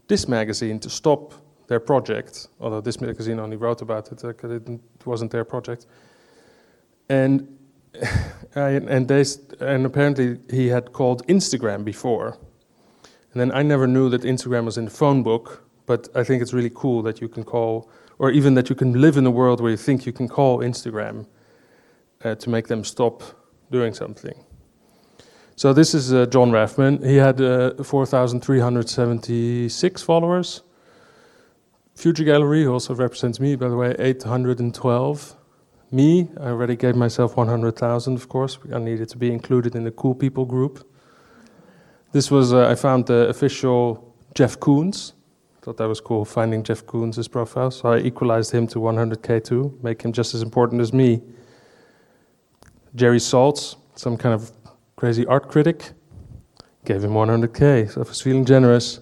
[0.06, 1.34] this magazine to stop
[1.66, 5.86] their project, although this magazine only wrote about it because it wasn't their project.
[7.08, 7.58] And
[8.54, 9.24] and they
[9.58, 12.38] and apparently he had called Instagram before,
[13.32, 15.64] and then I never knew that Instagram was in the phone book.
[15.86, 19.00] But I think it's really cool that you can call, or even that you can
[19.00, 21.26] live in a world where you think you can call Instagram
[22.24, 23.22] uh, to make them stop
[23.70, 24.44] doing something.
[25.56, 27.02] So this is uh, Jon Rafman.
[27.04, 30.62] He had uh, 4,376 followers
[31.96, 35.34] Future Gallery also represents me, by the way, 812.
[35.90, 38.58] Me, I already gave myself 100,000, of course.
[38.70, 40.86] I needed to be included in the cool people group.
[42.12, 45.14] This was, uh, I found the official Jeff Koons.
[45.62, 47.70] Thought that was cool, finding Jeff Koons' profile.
[47.70, 51.22] So I equalized him to 100k too, make him just as important as me.
[52.96, 54.50] Jerry Saltz, some kind of
[54.96, 55.92] crazy art critic,
[56.86, 57.92] gave him 100k.
[57.92, 59.00] So I was feeling generous.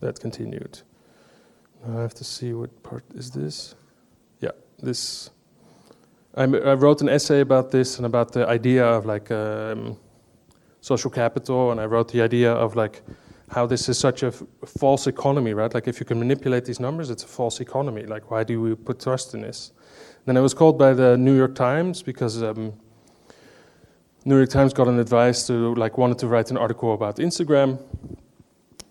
[0.00, 0.80] that continued.
[1.86, 3.76] Now I have to see what part is this.
[4.40, 4.50] Yeah,
[4.82, 5.30] this
[6.34, 9.98] I, I, wrote an essay about this and about the idea of like um,
[10.80, 13.02] social capital, and I wrote the idea of like
[13.52, 15.72] how this is such a false economy, right?
[15.74, 18.04] Like if you can manipulate these numbers, it's a false economy.
[18.06, 19.72] Like why do we put trust in this?
[20.24, 22.72] Then I was called by the New York Times because um,
[24.24, 27.78] New York Times got an advice to like wanted to write an article about Instagram,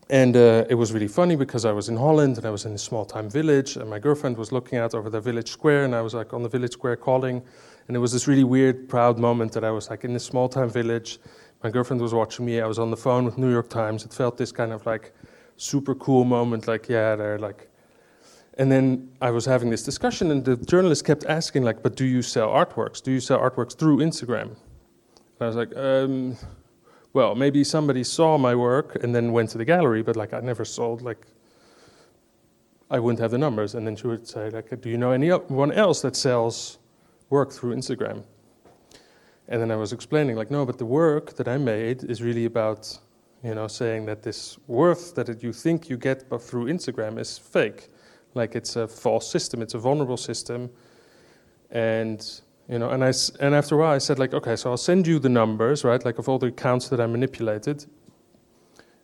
[0.10, 2.74] and uh, it was really funny because I was in Holland and I was in
[2.74, 5.95] a small time village, and my girlfriend was looking out over the village square, and
[5.95, 7.41] I was like on the village square calling,
[7.88, 10.50] and it was this really weird, proud moment that I was like in this small
[10.50, 11.17] time village.
[11.63, 12.60] My girlfriend was watching me.
[12.60, 14.04] I was on the phone with New York Times.
[14.04, 15.13] It felt this kind of like
[15.58, 17.67] super cool moment, like yeah, they're like.
[18.58, 22.06] And then I was having this discussion, and the journalist kept asking, like, "But do
[22.06, 23.02] you sell artworks?
[23.02, 24.56] Do you sell artworks through Instagram?"
[25.41, 26.38] And I was like, um,
[27.13, 30.39] well, maybe somebody saw my work and then went to the gallery, but like I
[30.39, 31.26] never sold, like
[32.91, 33.74] I wouldn't have the numbers.
[33.74, 36.78] And then she would say, like, do you know anyone else that sells
[37.32, 38.24] work through Instagram?
[39.52, 42.46] And then I was explaining, like, no, but the work that I made is really
[42.46, 42.98] about,
[43.44, 47.90] you know, saying that this worth that you think you get through Instagram is fake.
[48.34, 50.70] Like it's a false system, it's a vulnerable system.
[51.70, 52.26] And
[52.70, 53.12] you know, and I
[53.42, 56.04] and after a while I said like, okay, so I'll send you the numbers, right,
[56.06, 57.86] like of all the accounts that I manipulated,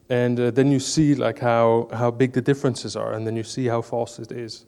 [0.10, 3.44] and uh, then you see like how how big the differences are, and then you
[3.44, 4.66] see how false it is.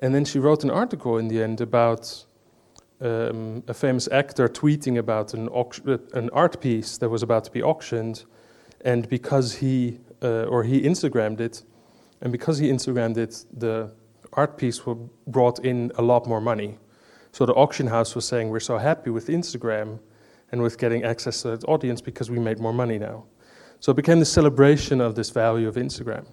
[0.00, 2.26] And then she wrote an article in the end about
[3.00, 7.50] um, a famous actor tweeting about an uh, an art piece that was about to
[7.50, 8.24] be auctioned,
[8.84, 11.62] and because he uh, or he Instagrammed it,
[12.20, 13.92] and because he Instagrammed it, the
[14.32, 14.80] art piece
[15.26, 16.78] brought in a lot more money.
[17.32, 19.98] So the auction house was saying, We're so happy with Instagram
[20.52, 23.24] and with getting access to that audience because we made more money now.
[23.80, 26.24] So it became the celebration of this value of Instagram.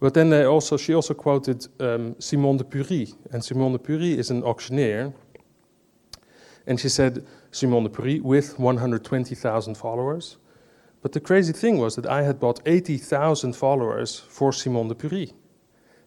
[0.00, 4.18] But then they also, she also quoted um, Simon de Pury, and Simon de Pury
[4.18, 5.12] is an auctioneer.
[6.68, 10.36] And she said, Simon de Pury with 120,000 followers.
[11.00, 15.32] But the crazy thing was that I had bought 80,000 followers for Simon de Pury.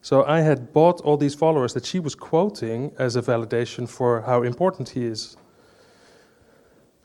[0.02, 4.22] So I had bought all these followers that she was quoting as a validation for
[4.22, 5.36] how important he is.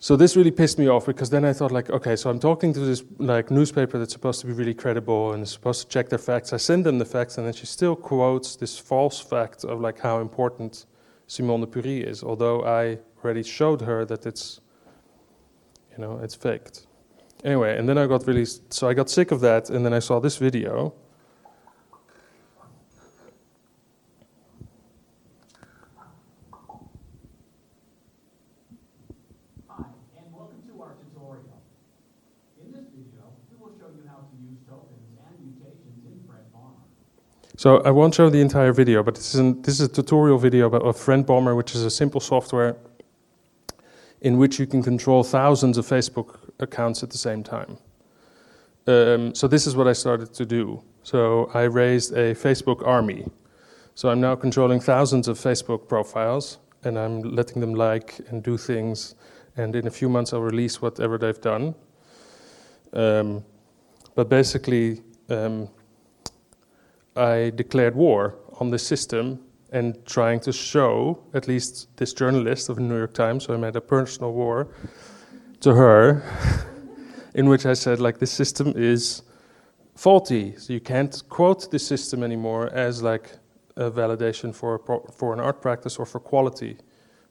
[0.01, 2.75] So this really pissed me off because then I thought like, okay, so I'm talking
[2.75, 6.11] to this like newspaper that's supposed to be really credible and is supposed to check
[6.11, 6.53] their facts.
[6.53, 9.99] I send them the facts and then she still quotes this false fact of like
[9.99, 10.85] how important
[11.27, 14.61] Simon de Pury is, although I already showed her that it's,
[15.91, 16.87] you know, it's faked.
[17.45, 19.99] Anyway, and then I got really, so I got sick of that and then I
[19.99, 20.95] saw this video.
[37.59, 40.39] So I won't show the entire video, but this is, an, this is a tutorial
[40.39, 42.77] video about, of Friend Bomber, which is a simple software
[44.27, 47.79] in which you can control thousands of Facebook accounts at the same time.
[48.89, 50.83] Um, so this is what I started to do.
[51.05, 53.29] So I raised a Facebook army.
[53.95, 58.57] So I'm now controlling thousands of Facebook profiles, and I'm letting them like and do
[58.57, 59.15] things.
[59.57, 61.77] And in a few months, I'll release whatever they've done.
[62.93, 63.45] Um,
[64.17, 65.69] but basically, um,
[67.15, 69.39] I declared war on the system
[69.73, 73.57] and trying to show, at least this journalist of the New York Times, so I
[73.57, 74.69] made a personal war
[75.61, 76.23] to her,
[77.35, 79.23] in which I said, like, this system is
[79.97, 80.57] faulty.
[80.57, 83.31] So you can't quote the system anymore as like
[83.77, 84.79] a validation for,
[85.13, 86.77] for an art practice or for quality.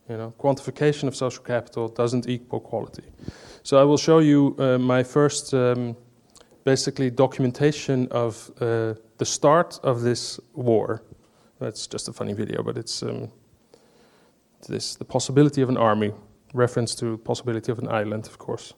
[0.10, 3.04] You know, quantification of social capital doesn't equal quality.
[3.64, 5.96] So I will show you uh, my first, um,
[6.64, 11.02] basically, documentation of uh, the start of this war.
[11.66, 13.32] That's just a funny video, but it's um,
[14.70, 16.14] this the possibility of an army,
[16.54, 18.76] reference to possibility of an island, of course.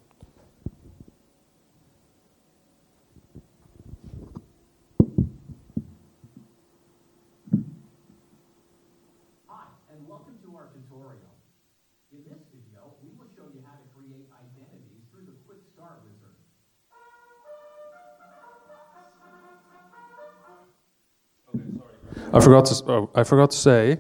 [22.34, 24.00] I forgot to, oh, I forgot to say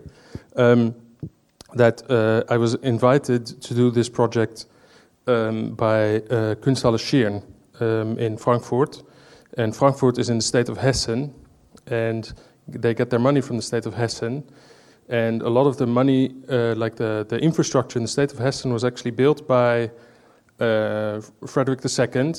[0.57, 0.93] um,
[1.75, 4.65] that uh, I was invited to do this project
[5.28, 7.41] um, by uh, Kunsthalle
[7.80, 9.01] um, in Frankfurt.
[9.57, 11.34] And Frankfurt is in the state of Hessen,
[11.88, 12.34] and
[12.67, 14.43] they get their money from the state of Hessen.
[15.07, 18.39] And a lot of the money, uh, like the, the infrastructure in the state of
[18.39, 19.89] Hessen, was actually built by
[20.59, 22.34] uh, Frederick II,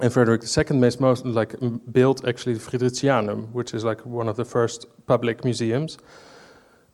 [0.00, 1.54] and Frederick II made most like
[1.92, 5.98] built actually the Fridericianum, which is like one of the first public museums.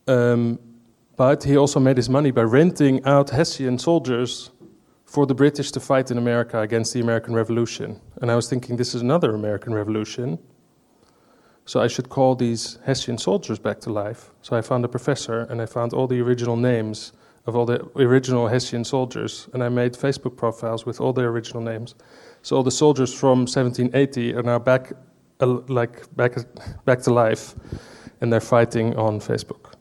[0.07, 0.59] Um,
[1.17, 4.51] But he also made his money by renting out Hessian soldiers
[5.05, 8.01] for the British to fight in America against the American Revolution.
[8.21, 10.39] And I was thinking, this is another American Revolution.
[11.65, 14.31] So I should call these Hessian soldiers back to life.
[14.41, 17.13] So I found a professor and I found all the original names
[17.47, 19.49] of all the original Hessian soldiers.
[19.53, 21.95] And I made Facebook profiles with all their original names.
[22.43, 24.93] So the soldiers from 1780 are now back,
[25.41, 26.37] uh, like back,
[26.85, 27.55] back to life,
[28.21, 29.72] and they're fighting on Facebook.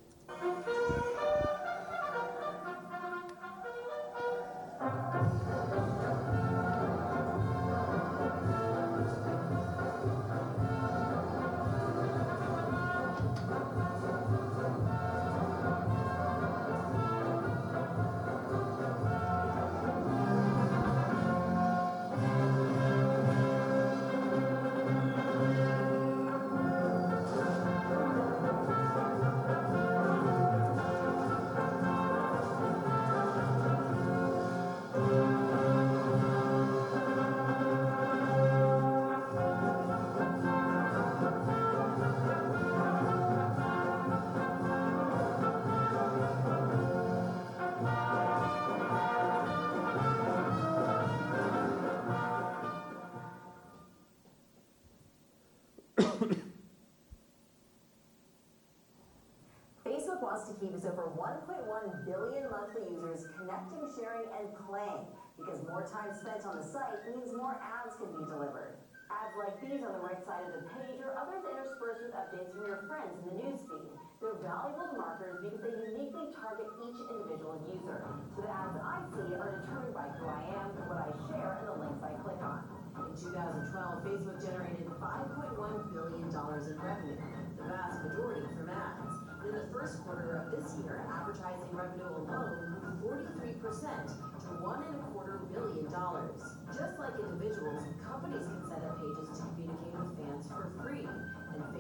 [74.41, 78.01] Valuable markers because they uniquely target each individual user.
[78.33, 81.65] So the ads I see are determined by who I am, what I share, and
[81.69, 82.65] the links I click on.
[82.97, 87.17] In 2012, Facebook generated $5.1 billion in revenue,
[87.57, 89.13] the vast majority from ads.
[89.45, 93.25] In the first quarter of this year, advertising revenue alone grew
[93.57, 96.37] 43% to one and a quarter billion dollars.
[96.69, 101.09] Just like individuals, companies can set up pages to communicate with fans for free,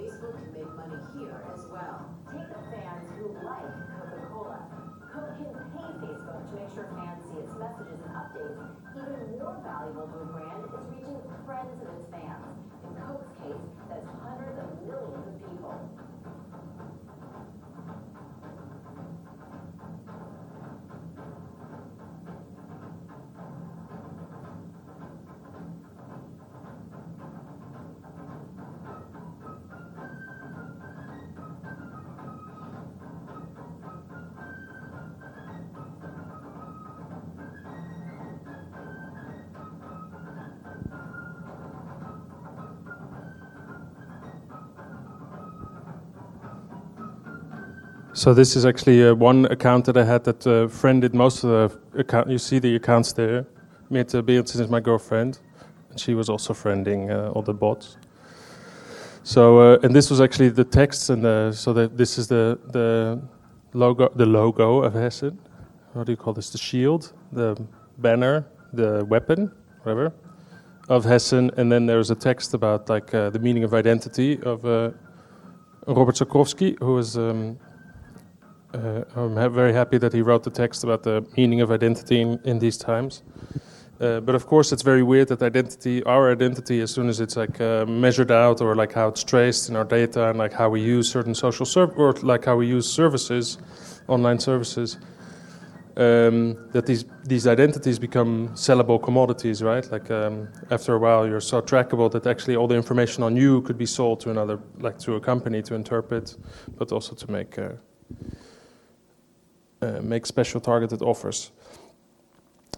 [0.01, 2.09] Facebook can make money here as well.
[2.33, 4.65] Take the fans who like Coca-Cola.
[5.13, 8.65] Coke can pay Facebook to make sure fans see its messages and updates.
[8.97, 12.49] Even more valuable to a brand is reaching friends of its fans.
[12.81, 15.77] In Coke's case, that's hundreds of millions of people.
[48.21, 51.75] So this is actually uh, one account that I had that uh, friended most of
[51.91, 52.29] the account.
[52.29, 53.47] You see the accounts there.
[53.89, 55.39] Mette Berendsen is my girlfriend,
[55.89, 57.97] and she was also friending uh, all the bots.
[59.23, 62.59] So uh, and this was actually the text, and the, so that this is the
[62.67, 63.19] the
[63.73, 65.39] logo the logo of Hessen.
[65.93, 66.51] What do you call this?
[66.51, 67.55] The shield, the
[67.97, 69.51] banner, the weapon,
[69.81, 70.13] whatever,
[70.89, 71.49] of Hessen.
[71.57, 74.91] And then there's a text about like uh, the meaning of identity of uh,
[75.87, 77.17] Robert Sakrowski, who was.
[77.17, 77.57] Um,
[78.73, 82.39] uh, I'm very happy that he wrote the text about the meaning of identity in,
[82.43, 83.23] in these times.
[83.99, 87.37] Uh, but of course, it's very weird that identity, our identity, as soon as it's
[87.37, 90.67] like uh, measured out or like how it's traced in our data and like how
[90.69, 93.59] we use certain social services or like how we use services,
[94.07, 94.97] online services,
[95.97, 99.91] um, that these these identities become sellable commodities, right?
[99.91, 103.61] Like um, after a while, you're so trackable that actually all the information on you
[103.61, 106.37] could be sold to another, like to a company to interpret,
[106.75, 107.59] but also to make.
[107.59, 107.73] Uh,
[110.01, 111.51] make special targeted offers.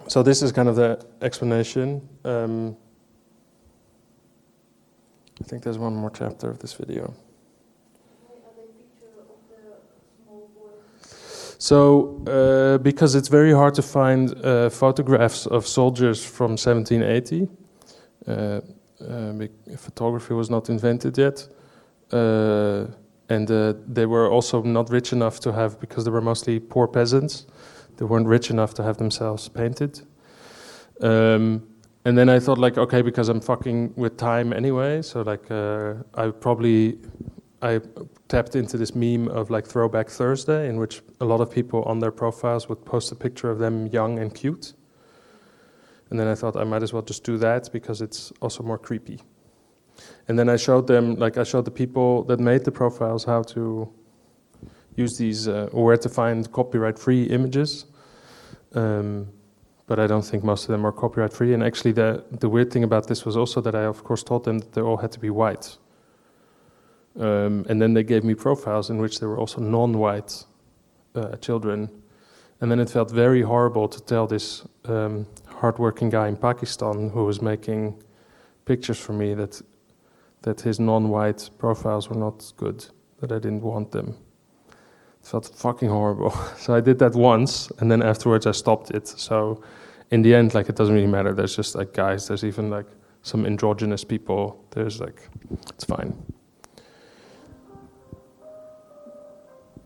[0.08, 2.08] So this is kind of the explanation.
[2.26, 2.76] Um,
[5.42, 7.14] I think there's one more chapter of this video.
[11.58, 17.48] So, uh, because it's very hard to find uh, photographs of soldiers from 1780,
[18.28, 18.60] uh,
[19.02, 21.48] uh, photography was not invented yet.
[23.34, 26.88] And uh, they were also not rich enough to have because they were mostly poor
[26.88, 27.46] peasants.
[27.98, 30.02] They weren't rich enough to have themselves painted.
[31.02, 31.68] Um,
[32.06, 35.96] and then I thought like, okay, because I'm fucking with time anyway, so like uh,
[36.14, 37.00] I probably
[37.62, 37.80] I
[38.28, 42.00] tapped into this meme of like Throwback Thursday, in which a lot of people on
[42.00, 44.74] their profiles would post a picture of them young and cute.
[46.10, 48.78] And then I thought I might as well just do that because it's also more
[48.78, 49.20] creepy.
[50.28, 53.44] And then I showed them, like I showed the people that made the profiles how
[53.44, 53.90] to
[54.96, 57.86] use these uh, or where to find copyright-free images.
[58.74, 59.28] Um,
[59.86, 61.54] but I don't think most of them are copyright-free.
[61.54, 64.44] And actually, the the weird thing about this was also that I, of course, taught
[64.44, 65.78] them that they all had to be white.
[67.20, 70.46] Um, and then they gave me profiles in which there were also non-white
[71.16, 71.90] uh, children.
[72.62, 77.26] And then it felt very horrible to tell this um, hardworking guy in Pakistan who
[77.26, 78.02] was making
[78.66, 79.62] pictures for me that
[80.44, 82.86] that his non-white profiles were not good,
[83.20, 84.16] that I didn't want them.
[84.70, 86.32] It felt fucking horrible.
[86.58, 89.08] so I did that once, and then afterwards I stopped it.
[89.08, 89.62] So
[90.12, 91.34] in the end, like it doesn't really matter.
[91.34, 92.28] There's just like guys.
[92.28, 92.86] There's even like
[93.24, 94.64] some androgynous people.
[94.72, 95.28] There's like,
[95.70, 96.16] it's fine.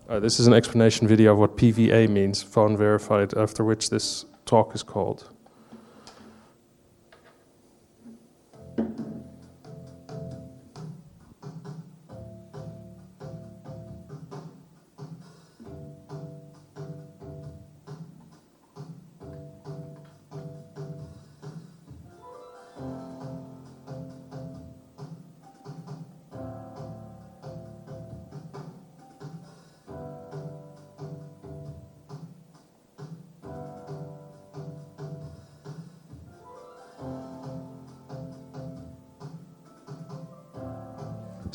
[0.10, 4.26] Uh, this is an explanation video of what PVA means, phone verified, after which this
[4.46, 5.30] talk is called.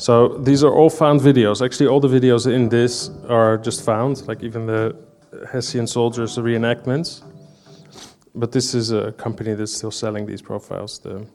[0.03, 1.63] So these are all found videos.
[1.65, 4.97] Actually, all the videos in this are just found, like even the
[5.49, 7.23] Hessian soldiers reenactments.
[8.35, 10.99] But this is a company that's still selling these profiles.
[10.99, 11.25] The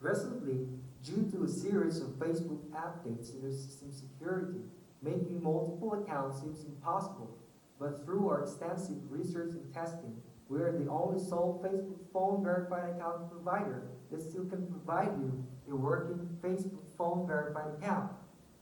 [0.00, 0.68] Recently,
[1.02, 4.60] due to a series of Facebook updates in their system security,
[5.02, 7.36] making multiple accounts seems impossible.
[7.80, 12.94] But through our extensive research and testing, we are the only sole Facebook phone verified
[12.94, 18.12] account provider that still can provide you a working Facebook phone verified account.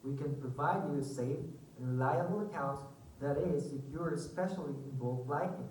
[0.05, 1.43] We can provide you a safe
[1.76, 2.78] and reliable account
[3.20, 5.68] that is secure, especially in bulk liking.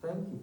[0.00, 0.40] Thank you.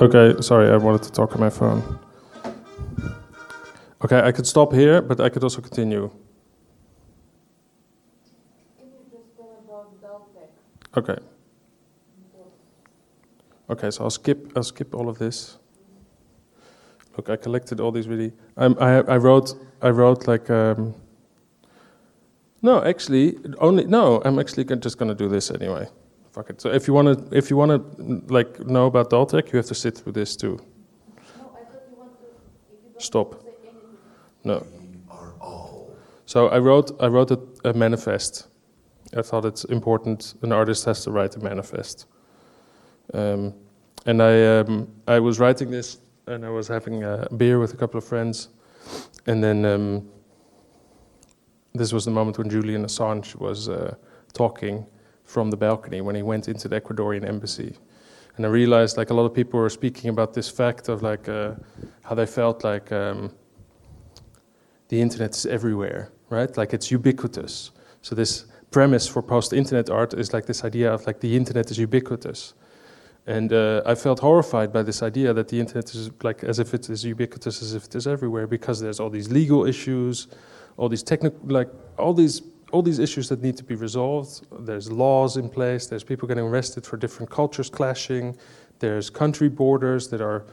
[0.00, 1.82] Okay, sorry, I wanted to talk on my phone.
[4.04, 6.10] Okay, I could stop here, but I could also continue.
[10.98, 11.16] Okay.
[13.70, 14.52] Okay, so I'll skip.
[14.56, 15.58] I'll skip all of this.
[17.16, 18.32] Look, I collected all these really.
[18.56, 20.50] Um, I I wrote I wrote like.
[20.50, 20.94] Um,
[22.62, 24.20] no, actually, only no.
[24.24, 25.86] I'm actually just gonna do this anyway.
[26.32, 26.60] Fuck it.
[26.60, 27.80] So if you wanna if you wanna
[28.28, 30.56] like know about DullTech, you have to sit through this too.
[30.56, 32.26] No, I thought you want to.
[32.26, 33.34] If you don't Stop.
[33.34, 34.44] want to say anything.
[34.44, 34.66] No.
[36.26, 38.48] So I wrote I wrote a, a manifest.
[39.16, 40.34] I thought it's important.
[40.42, 42.06] An artist has to write a manifest.
[43.14, 43.54] Um,
[44.06, 47.76] and I um, I was writing this, and I was having a beer with a
[47.76, 48.48] couple of friends,
[49.26, 50.08] and then um,
[51.74, 53.94] this was the moment when Julian Assange was uh,
[54.32, 54.86] talking
[55.24, 57.76] from the balcony when he went into the Ecuadorian embassy.
[58.36, 61.28] And I realized like a lot of people were speaking about this fact of like
[61.28, 61.54] uh,
[62.02, 63.32] how they felt like um,
[64.88, 66.56] the internet is everywhere, right?
[66.56, 67.72] Like it's ubiquitous.
[68.00, 68.46] So this
[68.78, 72.54] premise for post-internet art is like this idea of like the internet is ubiquitous.
[73.26, 76.72] And uh, I felt horrified by this idea that the internet is like as if
[76.74, 80.28] it is ubiquitous, as if it is everywhere, because there's all these legal issues,
[80.76, 82.36] all these technical, like all these
[82.70, 84.46] all these issues that need to be resolved.
[84.68, 85.88] There's laws in place.
[85.90, 88.36] There's people getting arrested for different cultures clashing.
[88.78, 90.44] There's country borders that are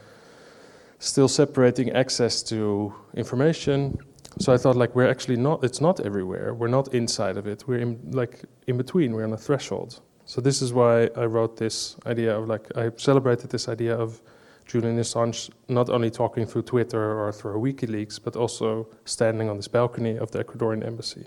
[0.98, 3.98] still separating access to information.
[4.38, 5.64] So I thought, like, we're actually not.
[5.64, 6.52] It's not everywhere.
[6.52, 7.64] We're not inside of it.
[7.66, 9.12] We're in, like in between.
[9.12, 10.00] We're on a threshold.
[10.26, 14.20] So this is why I wrote this idea of like I celebrated this idea of
[14.66, 19.68] Julian Assange not only talking through Twitter or through WikiLeaks, but also standing on this
[19.68, 21.26] balcony of the Ecuadorian embassy.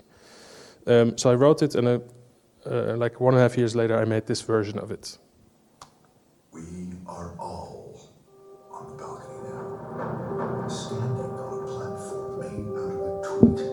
[0.86, 1.98] Um, so I wrote it, and uh,
[2.66, 5.16] uh, like one and a half years later, I made this version of it.
[6.52, 6.60] We
[7.06, 7.98] are all
[8.70, 11.19] on the balcony now, standing
[13.42, 13.69] out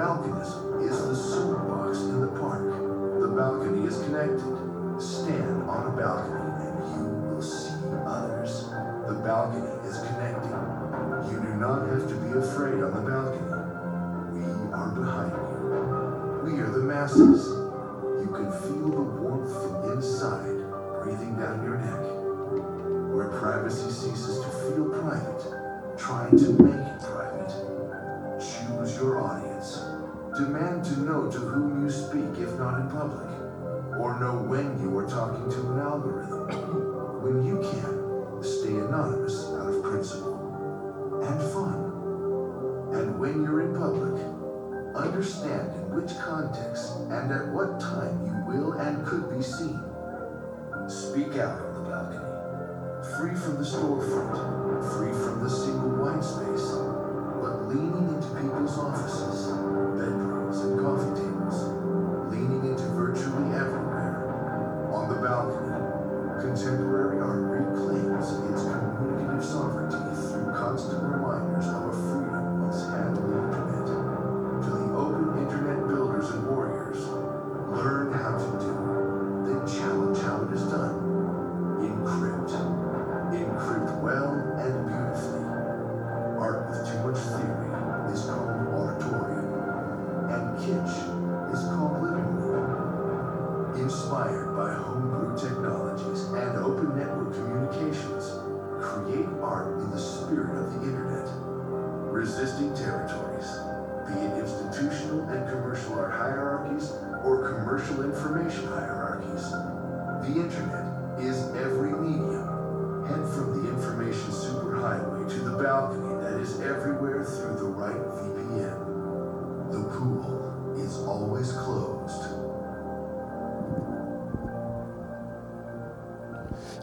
[0.00, 0.48] balconies
[0.88, 2.64] is the soap box in the park.
[3.20, 4.40] The balcony is connected.
[4.98, 7.76] Stand on a balcony and you will see
[8.08, 8.70] others.
[9.08, 10.56] The balcony is connected.
[11.28, 13.44] You do not have to be afraid on the balcony.
[14.32, 16.48] We are behind you.
[16.48, 17.44] We are the masses.
[18.24, 20.64] You can feel the warmth from inside
[21.02, 22.00] breathing down your neck.
[23.12, 26.79] Where privacy ceases to feel private, trying to make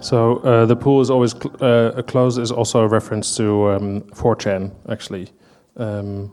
[0.07, 4.01] So uh, the pool is always cl- uh, closed is also a reference to um,
[4.15, 5.27] 4chan actually,
[5.75, 6.31] um,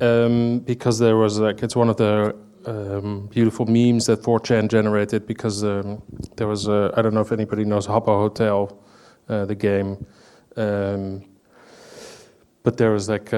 [0.00, 5.26] um, because there was like it's one of the um, beautiful memes that 4chan generated
[5.26, 6.00] because um,
[6.36, 8.78] there was I I don't know if anybody knows Habbo Hotel,
[9.28, 10.06] uh, the game.
[10.56, 11.24] Um,
[12.62, 13.32] but there was like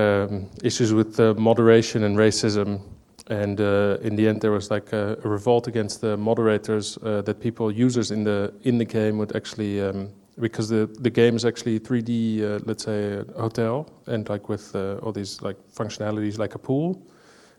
[0.62, 2.82] issues with uh, moderation and racism,
[3.28, 7.22] and uh, in the end there was like a, a revolt against the moderators uh,
[7.22, 10.08] that people users in the in the game would actually um,
[10.40, 14.96] because the the game is actually 3D uh, let's say hotel and like with uh,
[15.02, 17.02] all these like functionalities like a pool,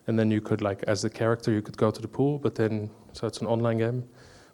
[0.08, 2.56] and then you could like as the character you could go to the pool, but
[2.56, 4.04] then so it's an online game,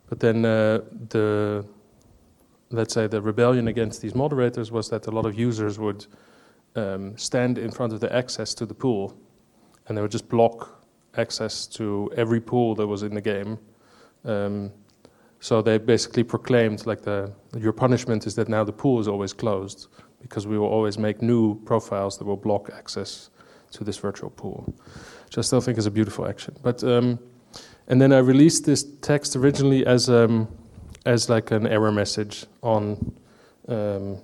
[0.09, 1.65] but then uh, the
[2.71, 6.07] let's say the rebellion against these moderators was that a lot of users would
[6.75, 9.15] um, stand in front of the access to the pool,
[9.87, 10.74] and they would just block
[11.17, 13.57] access to every pool that was in the game.
[14.23, 14.71] Um,
[15.39, 19.33] so they basically proclaimed like the your punishment is that now the pool is always
[19.33, 19.87] closed
[20.21, 23.29] because we will always make new profiles that will block access
[23.71, 24.73] to this virtual pool,
[25.25, 26.55] which I still think is a beautiful action.
[26.63, 27.19] But um,
[27.87, 30.47] and then I released this text originally as um,
[31.05, 33.13] as like an error message on
[33.67, 34.17] um,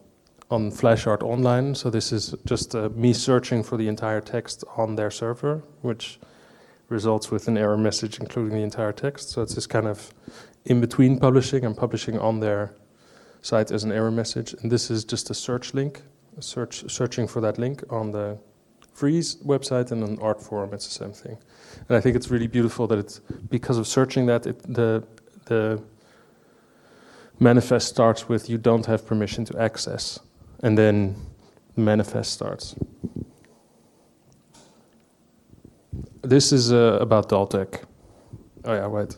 [0.50, 1.76] on FlashArt Online.
[1.76, 6.20] So this is just uh, me searching for the entire text on their server, which
[6.92, 9.30] results with an error message including the entire text.
[9.30, 10.14] So it's this kind of
[10.66, 12.74] in between publishing and publishing on their
[13.42, 14.54] site as an error message.
[14.62, 16.02] And this is just a search link,
[16.38, 18.38] a search searching for that link on the
[18.94, 20.74] Frieze website and on Artforum.
[20.74, 21.38] It's the same thing.
[21.88, 23.20] And I think it's really beautiful that it's
[23.50, 25.04] because of searching that it, the
[25.46, 25.82] the
[27.40, 30.20] manifest starts with you don't have permission to access,
[30.62, 31.16] and then
[31.76, 32.76] manifest starts.
[36.24, 37.84] This is uh, about DullTech.
[38.64, 39.18] Oh yeah, wait.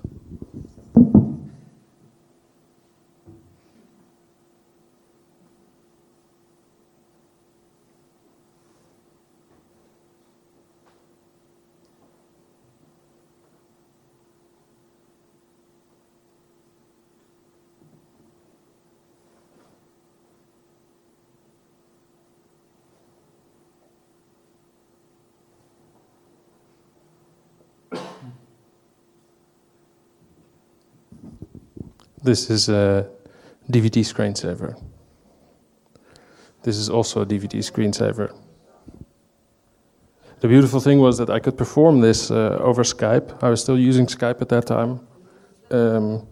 [32.24, 33.10] This is a
[33.70, 34.82] DVD screensaver.
[36.64, 38.34] This is also a DVD screensaver.
[40.40, 43.44] The beautiful thing was that I could perform this uh, over Skype.
[43.44, 45.02] I was still using Skype at that time.
[45.70, 46.26] Um,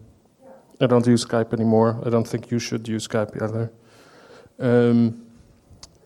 [0.80, 2.00] I don't use Skype anymore.
[2.06, 3.70] I don't think you should use Skype either.
[4.58, 5.21] Um,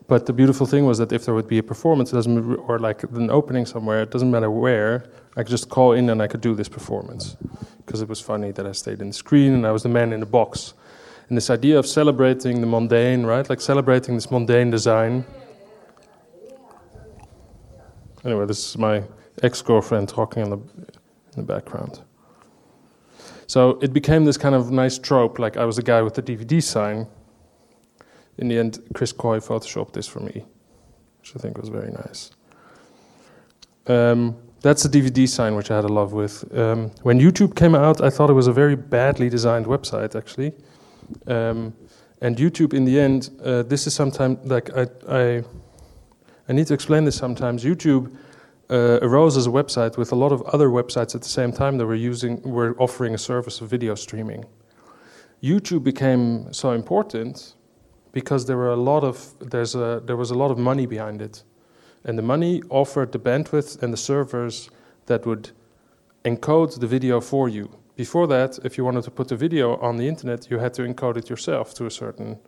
[0.08, 3.30] but the beautiful thing was that if there would be a performance, or like an
[3.30, 5.04] opening somewhere, it doesn't matter where.
[5.36, 7.36] I could just call in and I could do this performance
[7.84, 10.12] because it was funny that I stayed in the screen and I was the man
[10.12, 10.74] in the box.
[11.28, 13.48] And this idea of celebrating the mundane, right?
[13.50, 15.24] Like celebrating this mundane design.
[18.24, 19.02] Anyway, this is my
[19.42, 20.58] ex-girlfriend talking in the
[21.36, 22.00] in the background.
[23.46, 26.22] So it became this kind of nice trope, like I was the guy with the
[26.22, 27.06] DVD sign.
[28.38, 30.44] In the end, Chris Coy photoshopped this for me,
[31.20, 32.30] which I think was very nice.
[33.86, 36.44] Um, that's a DVD sign which I had a love with.
[36.56, 40.52] Um, when YouTube came out, I thought it was a very badly designed website, actually.
[41.26, 41.74] Um,
[42.20, 45.44] and YouTube, in the end, uh, this is sometimes like I, I,
[46.48, 47.64] I need to explain this sometimes.
[47.64, 48.16] YouTube
[48.70, 51.78] uh, arose as a website with a lot of other websites at the same time
[51.78, 54.44] that were using were offering a service of video streaming.
[55.42, 57.54] YouTube became so important
[58.16, 61.20] because there were a lot of there's a there was a lot of money behind
[61.20, 61.44] it,
[62.04, 64.70] and the money offered the bandwidth and the servers
[65.04, 65.50] that would
[66.24, 67.68] encode the video for you.
[67.94, 70.82] Before that, if you wanted to put the video on the internet, you had to
[70.82, 72.38] encode it yourself to a certain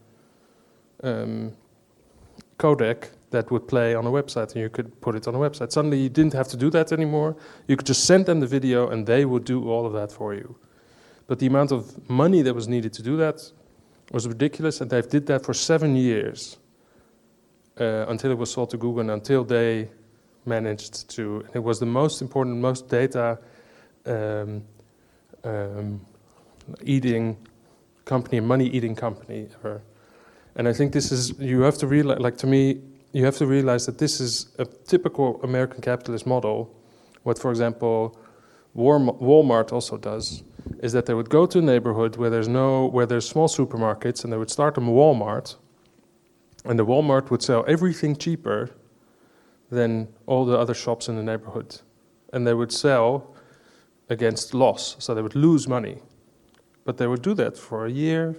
[1.03, 1.53] um,
[2.59, 5.71] codec that would play on a website, and you could put it on a website.
[5.71, 7.37] Suddenly, you didn't have to do that anymore.
[7.67, 10.33] You could just send them the video, and they would do all of that for
[10.33, 10.57] you.
[11.27, 13.53] But the amount of money that was needed to do that
[14.11, 16.59] was ridiculous, and they've did that for seven years
[17.81, 19.89] uh, until it was sold to Google, and until they
[20.47, 21.45] managed to.
[21.55, 23.39] It was the most important, most data
[24.07, 24.63] um,
[25.45, 26.01] um,
[26.83, 27.37] eating
[28.05, 29.83] company, money eating company ever.
[30.57, 32.81] And I think this is you have to realize, like to me,
[33.13, 36.75] you have to realize that this is a typical American capitalist model,
[37.23, 38.19] What, for example,
[38.75, 40.43] Walmart also does
[40.83, 44.25] is that they would go to a neighborhood where there's no where there's small supermarkets
[44.25, 45.57] and they would start a Walmart
[46.65, 48.71] and the Walmart would sell everything cheaper
[49.71, 51.81] than all the other shops in the neighborhood.
[52.33, 53.35] And they would sell
[54.09, 55.99] against loss, so they would lose money.
[56.85, 58.37] But they would do that for a year,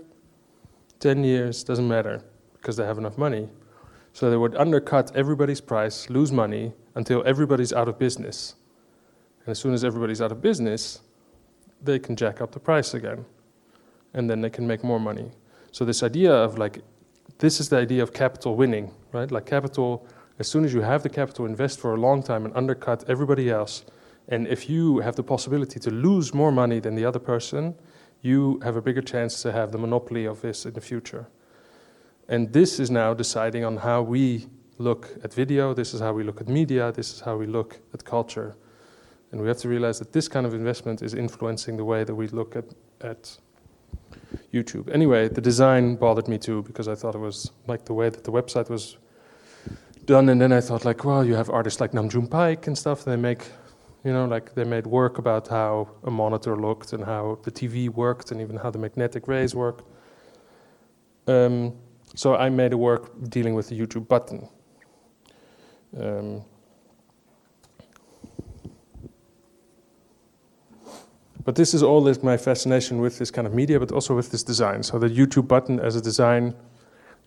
[0.99, 2.23] 10 years, doesn't matter,
[2.53, 3.49] because they have enough money.
[4.13, 8.55] So they would undercut everybody's price, lose money, until everybody's out of business.
[9.45, 11.01] And as soon as everybody's out of business,
[11.81, 13.25] they can jack up the price again.
[14.13, 15.31] And then they can make more money.
[15.71, 16.81] So, this idea of like,
[17.37, 19.29] this is the idea of capital winning, right?
[19.29, 20.07] Like, capital,
[20.39, 23.49] as soon as you have the capital, invest for a long time and undercut everybody
[23.49, 23.85] else.
[24.27, 27.75] And if you have the possibility to lose more money than the other person,
[28.21, 31.27] you have a bigger chance to have the monopoly of this in the future.
[32.27, 36.23] And this is now deciding on how we look at video, this is how we
[36.23, 38.55] look at media, this is how we look at culture.
[39.31, 42.15] And we have to realize that this kind of investment is influencing the way that
[42.15, 42.65] we look at,
[43.01, 43.37] at
[44.53, 44.89] YouTube.
[44.91, 48.23] Anyway, the design bothered me too because I thought it was like the way that
[48.23, 48.97] the website was
[50.05, 50.29] done.
[50.29, 53.05] And then I thought, like, well, you have artists like Nam June Paik and stuff.
[53.05, 53.45] They make,
[54.03, 57.89] you know, like they made work about how a monitor looked and how the TV
[57.89, 59.83] worked and even how the magnetic rays work.
[61.27, 61.75] Um,
[62.15, 64.49] so I made a work dealing with the YouTube button.
[65.95, 66.43] Um,
[71.49, 74.43] but this is all my fascination with this kind of media, but also with this
[74.43, 74.83] design.
[74.83, 76.53] So the YouTube button as a design,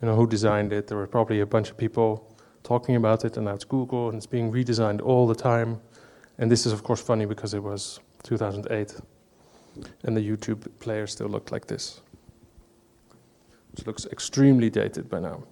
[0.00, 0.86] you know, who designed it?
[0.86, 4.18] There were probably a bunch of people talking about it, and now it's Google, and
[4.18, 5.80] it's being redesigned all the time.
[6.38, 8.94] And this is, of course, funny because it was 2008,
[10.04, 12.00] and the YouTube player still looked like this.
[13.72, 15.42] Which looks extremely dated by now.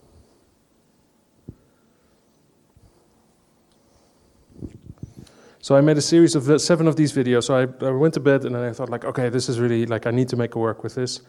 [5.62, 7.44] So I made a series of seven of these videos.
[7.44, 9.84] So I, I went to bed and then I thought like, okay, this is really
[9.84, 11.20] like I need to make a work with this.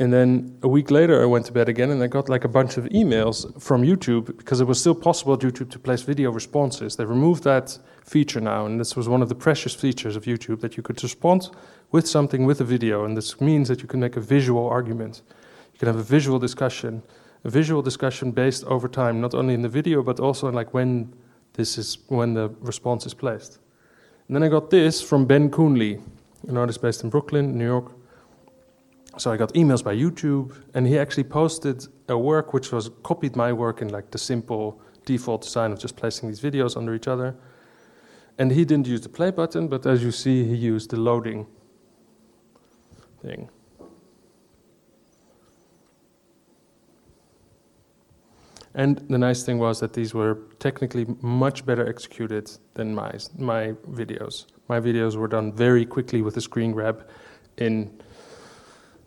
[0.00, 2.48] And then a week later, I went to bed again and I got like a
[2.48, 6.96] bunch of emails from YouTube because it was still possible YouTube to place video responses.
[6.96, 10.60] They removed that feature now, and this was one of the precious features of YouTube
[10.60, 11.50] that you could respond
[11.90, 13.04] with something with a video.
[13.04, 15.22] And this means that you can make a visual argument.
[15.72, 17.02] You can have a visual discussion,
[17.44, 21.12] a visual discussion based over time, not only in the video but also like when
[21.58, 23.58] this is when the response is placed.
[24.28, 26.00] And then I got this from Ben Coonley,
[26.46, 27.90] an artist based in Brooklyn, New York.
[29.16, 33.34] So I got emails by YouTube, and he actually posted a work which was copied
[33.34, 37.08] my work in like the simple default design of just placing these videos under each
[37.08, 37.34] other.
[38.38, 41.48] And he didn't use the play button, but as you see, he used the loading
[43.20, 43.50] thing.
[48.78, 53.72] And the nice thing was that these were technically much better executed than my, my
[53.90, 54.46] videos.
[54.68, 57.04] My videos were done very quickly with a screen grab
[57.56, 57.90] in.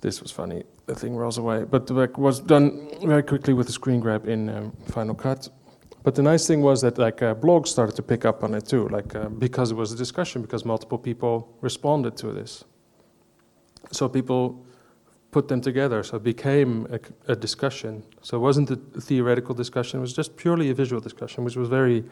[0.02, 0.64] This was funny.
[0.88, 4.50] The thing rolls away, but work was done very quickly with a screen grab in
[4.50, 5.48] um, Final Cut.
[6.04, 8.66] But the nice thing was that like uh, blogs started to pick up on it
[8.66, 12.66] too, like uh, because it was a discussion, because multiple people responded to this.
[13.92, 14.66] So people
[15.32, 16.04] put them together.
[16.04, 18.04] So it became a, a, discussion.
[18.22, 21.70] So it wasn't a theoretical discussion, it was just purely a visual discussion, which was
[21.70, 22.04] very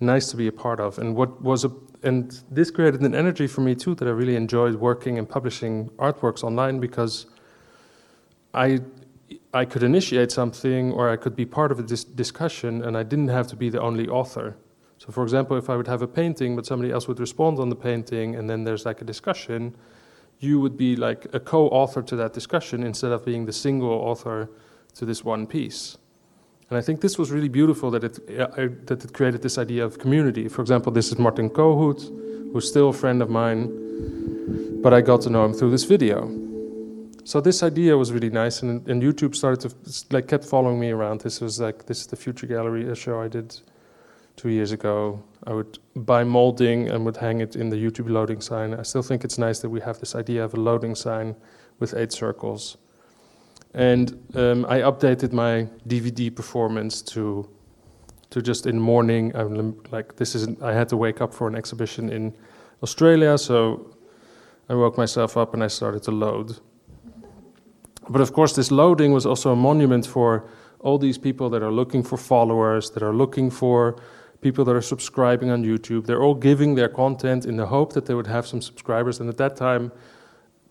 [0.00, 0.98] nice to be a part of.
[0.98, 1.72] And what was a,
[2.02, 5.88] and this created an energy for me too that I really enjoyed working and publishing
[5.98, 7.26] artworks online because
[8.52, 8.80] I
[9.52, 13.04] I could initiate something or I could be part of a dis- discussion and I
[13.04, 14.56] didn't have to be the only author.
[14.98, 17.68] So for example, if I would have a painting but somebody else would respond on
[17.68, 19.74] the painting and then there's like a discussion,
[20.40, 24.50] you would be like a co-author to that discussion instead of being the single author
[24.94, 25.98] to this one piece.
[26.70, 29.84] And I think this was really beautiful that it, uh, that it created this idea
[29.84, 30.48] of community.
[30.48, 32.02] For example, this is Martin Kohout,
[32.52, 36.30] who's still a friend of mine, but I got to know him through this video.
[37.24, 40.90] So this idea was really nice, and, and YouTube started to like kept following me
[40.90, 41.22] around.
[41.22, 43.60] This was like this is the Future Gallery, a show I did
[44.36, 45.22] two years ago.
[45.46, 48.74] I would buy molding and would hang it in the YouTube loading sign.
[48.74, 51.36] I still think it's nice that we have this idea of a loading sign
[51.78, 52.76] with eight circles.
[53.74, 57.48] And um, I updated my DVD performance to
[58.30, 59.30] to just in morning.
[59.36, 62.34] I'm like this is I had to wake up for an exhibition in
[62.82, 63.94] Australia, so
[64.68, 66.58] I woke myself up and I started to load.
[68.08, 70.48] But of course, this loading was also a monument for
[70.80, 73.96] all these people that are looking for followers, that are looking for
[74.44, 76.04] people that are subscribing on YouTube.
[76.04, 79.18] They're all giving their content in the hope that they would have some subscribers.
[79.18, 79.90] And at that time,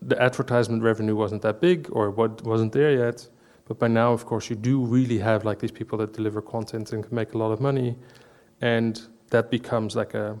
[0.00, 3.28] the advertisement revenue wasn't that big or what wasn't there yet.
[3.66, 6.92] But by now, of course, you do really have like these people that deliver content
[6.92, 7.96] and can make a lot of money,
[8.60, 8.94] and
[9.30, 10.38] that becomes like a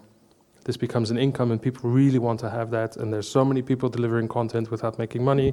[0.64, 3.60] this becomes an income and people really want to have that and there's so many
[3.60, 5.52] people delivering content without making money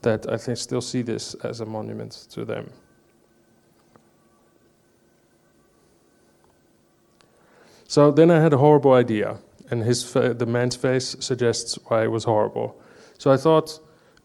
[0.00, 2.64] that I think still see this as a monument to them.
[7.92, 9.36] So then I had a horrible idea,
[9.70, 12.80] and his fa- the man's face suggests why it was horrible.
[13.18, 13.80] So I thought,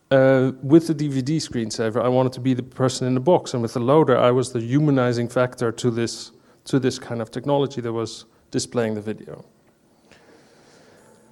[0.09, 3.61] uh, with the DVD screensaver, I wanted to be the person in the box, and
[3.61, 6.32] with the loader, I was the humanizing factor to this
[6.63, 9.43] to this kind of technology that was displaying the video.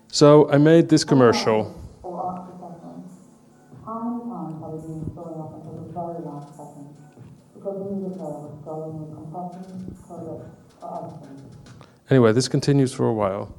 [0.09, 1.73] So I made this commercial.
[12.10, 13.56] Anyway, this continues for a while,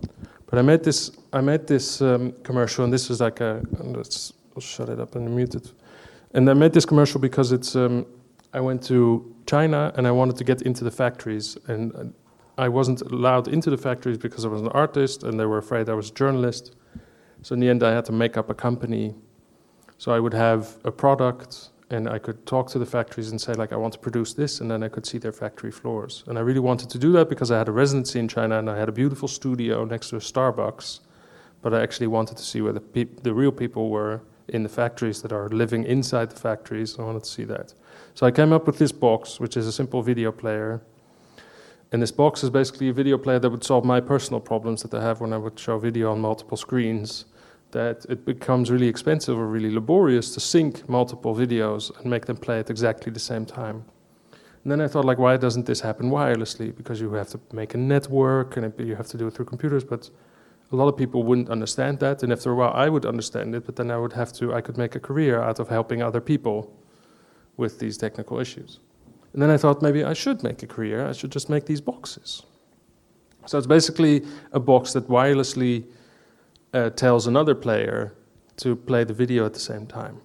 [0.46, 4.32] but I made this I made this um, commercial, and this was like a let's
[4.54, 5.72] I'll shut it up and mute it.
[6.32, 8.06] And I made this commercial because it's um,
[8.52, 12.04] I went to China and I wanted to get into the factories, and uh,
[12.56, 15.88] I wasn't allowed into the factories because I was an artist, and they were afraid
[15.88, 16.76] I was a journalist.
[17.42, 19.14] So in the end, I had to make up a company.
[19.98, 23.52] So I would have a product, and I could talk to the factories and say
[23.52, 26.24] like, I want to produce this, and then I could see their factory floors.
[26.26, 28.68] And I really wanted to do that because I had a residency in China, and
[28.68, 31.00] I had a beautiful studio next to a Starbucks.
[31.62, 34.68] But I actually wanted to see where the peop- the real people were in the
[34.68, 36.98] factories that are living inside the factories.
[36.98, 37.74] I wanted to see that.
[38.14, 40.82] So I came up with this box, which is a simple video player.
[41.92, 44.92] And this box is basically a video player that would solve my personal problems that
[44.92, 47.26] I have when I would show video on multiple screens.
[47.72, 52.36] That it becomes really expensive or really laborious to sync multiple videos and make them
[52.36, 53.84] play at exactly the same time.
[54.62, 56.74] And then I thought, like, why doesn't this happen wirelessly?
[56.74, 59.44] Because you have to make a network and it, you have to do it through
[59.44, 59.84] computers.
[59.84, 60.10] But
[60.72, 62.22] a lot of people wouldn't understand that.
[62.22, 63.64] And after a while, I would understand it.
[63.64, 66.20] But then I would have to, I could make a career out of helping other
[66.20, 66.76] people
[67.56, 68.80] with these technical issues.
[69.32, 71.06] And then I thought maybe I should make a career.
[71.06, 72.42] I should just make these boxes.
[73.46, 75.84] So it's basically a box that wirelessly
[76.76, 78.12] uh, tells another player
[78.58, 80.20] to play the video at the same time.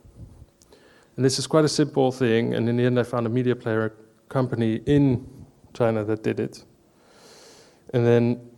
[1.15, 2.53] And this is quite a simple thing.
[2.53, 3.93] And in the end, I found a media player
[4.29, 5.27] company in
[5.73, 6.63] China that did it.
[7.93, 8.49] And then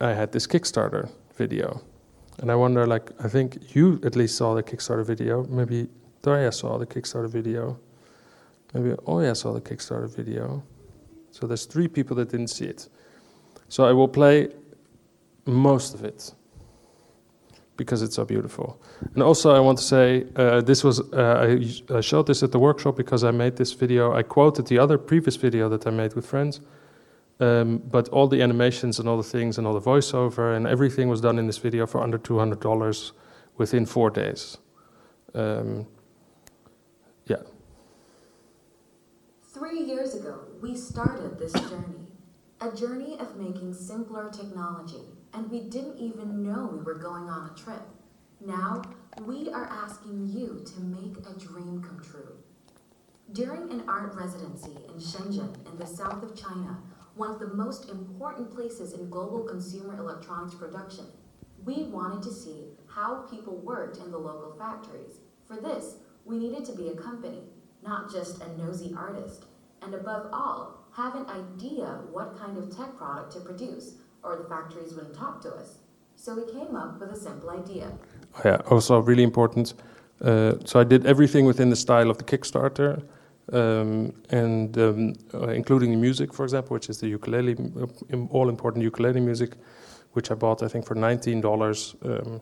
[0.00, 1.82] I had this Kickstarter video.
[2.38, 5.44] And I wonder, like, I think you at least saw the Kickstarter video.
[5.44, 5.88] Maybe
[6.22, 7.78] Daria saw the Kickstarter video.
[8.74, 10.62] Maybe Oya saw the Kickstarter video.
[11.32, 12.88] So there's three people that didn't see it.
[13.68, 14.48] So I will play
[15.46, 16.32] most of it
[17.82, 18.66] because it's so beautiful.
[19.14, 22.50] And also, I want to say uh, this was uh, I, I showed this at
[22.50, 24.02] the workshop because I made this video.
[24.20, 26.60] I quoted the other previous video that I made with friends,
[27.38, 31.08] um, but all the animations and all the things and all the voiceover and everything
[31.08, 33.12] was done in this video for under two hundred dollars
[33.56, 34.58] within four days.
[35.34, 35.86] Um,
[37.26, 37.42] yeah.
[39.54, 41.96] Three years ago, we started this journey.
[42.62, 45.04] A journey of making simpler technology,
[45.34, 47.82] and we didn't even know we were going on a trip.
[48.44, 48.82] Now,
[49.24, 52.36] we are asking you to make a dream come true.
[53.32, 56.78] During an art residency in Shenzhen in the south of China,
[57.14, 61.06] one of the most important places in global consumer electronics production,
[61.64, 65.20] we wanted to see how people worked in the local factories.
[65.46, 67.42] For this, we needed to be a company,
[67.82, 69.44] not just a nosy artist,
[69.82, 74.48] and above all, have an idea what kind of tech product to produce, or the
[74.48, 75.78] factories wouldn't talk to us.
[76.16, 77.90] So we came up with a simple idea.
[78.44, 79.74] Yeah, also really important.
[80.20, 83.02] Uh, so I did everything within the style of the Kickstarter,
[83.52, 88.48] um, and um, uh, including the music, for example, which is the ukulele, uh, all
[88.48, 89.56] important ukulele music,
[90.12, 91.96] which I bought, I think, for nineteen dollars.
[92.04, 92.40] Um,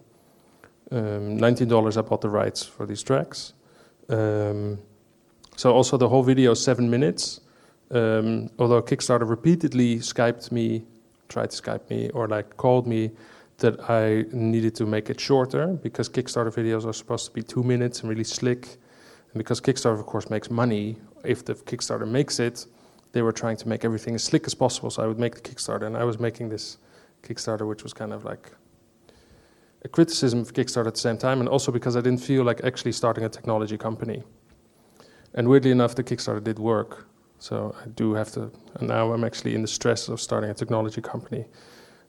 [0.91, 3.55] um, nineteen dollars, I bought the rights for these tracks.
[4.09, 4.79] Um,
[5.57, 7.41] so also the whole video seven minutes.
[7.91, 10.85] Um, although Kickstarter repeatedly Skyped me,
[11.29, 13.11] tried to Skype me, or like called me
[13.59, 17.63] that I needed to make it shorter because Kickstarter videos are supposed to be two
[17.63, 18.79] minutes and really slick.
[19.33, 22.67] And because Kickstarter, of course, makes money, if the Kickstarter makes it,
[23.13, 24.91] they were trying to make everything as slick as possible.
[24.91, 26.79] So I would make the Kickstarter, and I was making this
[27.23, 28.53] Kickstarter, which was kind of like
[29.83, 32.63] a criticism of Kickstarter at the same time, and also because I didn't feel like
[32.63, 34.23] actually starting a technology company.
[35.35, 37.08] And weirdly enough, the Kickstarter did work.
[37.39, 40.55] So I do have to, and now I'm actually in the stress of starting a
[40.55, 41.47] technology company.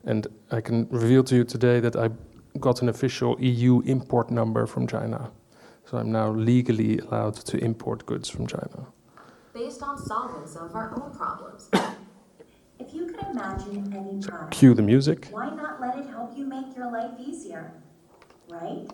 [0.05, 2.09] And I can reveal to you today that I
[2.59, 5.31] got an official EU import number from China.
[5.85, 8.87] So I'm now legally allowed to import goods from China.
[9.53, 11.69] Based on solving some of our own problems.
[12.79, 15.27] If you could imagine any time, Cue the music.
[15.31, 17.73] why not let it help you make your life easier?
[18.47, 18.87] Right?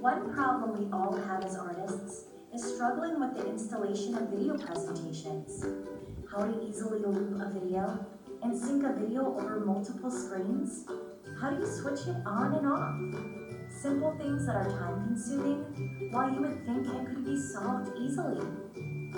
[0.00, 2.24] One problem we all have as artists
[2.56, 5.62] is struggling with the installation of video presentations.
[6.32, 8.06] How to easily loop a video
[8.42, 10.86] and sync a video over multiple screens?
[11.38, 12.96] How do you switch it on and off?
[13.70, 18.40] Simple things that are time consuming, while you would think it could be solved easily.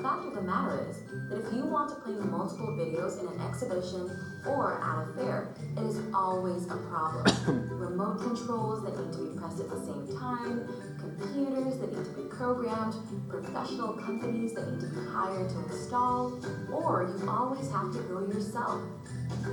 [0.03, 0.99] Fact of the matter is
[1.31, 4.11] that if you want to play multiple videos in an exhibition
[4.47, 7.69] or at a fair, it is always a problem.
[7.79, 10.69] Remote controls that need to be pressed at the same time,
[11.19, 12.95] computers that need to be programmed,
[13.29, 16.39] professional companies that need to be hired to install,
[16.73, 18.81] or you always have to go yourself.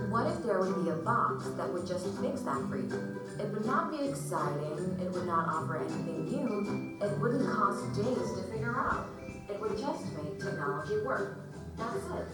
[0.10, 3.20] What if there would be a box that would just fix that for you?
[3.40, 8.32] It would not be exciting, it would not offer anything new, it wouldn't cost days
[8.38, 9.10] to figure out.
[9.50, 11.38] It would just make technology work.
[11.78, 12.28] That's it.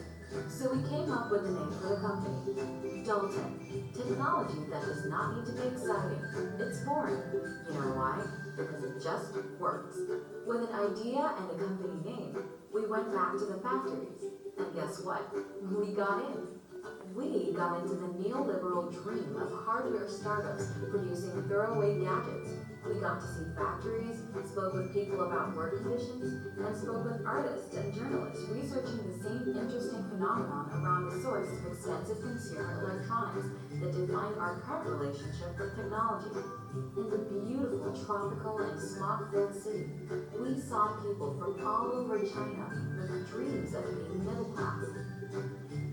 [0.47, 3.93] So we came up with a name for the company, Dulltech.
[3.93, 6.23] Technology that does not need to be exciting.
[6.59, 7.19] It's boring.
[7.33, 8.23] You know why?
[8.61, 9.97] Because it just works.
[10.45, 12.37] With an idea and a company name,
[12.73, 14.21] we went back to the factories.
[14.57, 15.25] And guess what?
[15.61, 16.61] We got in.
[17.15, 22.53] We got into the neoliberal dream of hardware startups producing throwaway gadgets.
[22.85, 24.17] We got to see factories,
[24.49, 29.53] spoke with people about work conditions, and spoke with artists and journalists researching the same
[29.53, 33.49] interesting phenomenon around the source of expensive consumer electronics
[33.81, 36.29] that define our current relationship with technology.
[36.95, 39.89] In the beautiful tropical and smog-filled city,
[40.37, 44.85] we saw people from all over China with dreams of being middle class.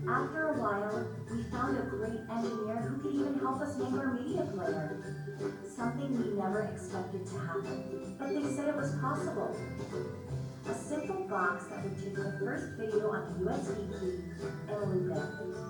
[0.07, 4.13] After a while, we found a great engineer who could even help us make our
[4.13, 5.15] media player.
[5.65, 9.55] Something we never expected to happen, but they said it was possible.
[10.69, 14.21] A simple box that would take the first video on a USB key
[14.69, 15.68] and it.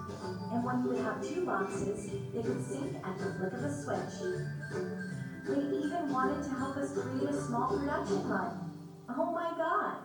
[0.51, 3.73] And when you would have two boxes, they could sync at the flick of a
[3.73, 4.33] switch.
[5.47, 8.71] They even wanted to help us create a small production run.
[9.09, 9.97] Oh my god!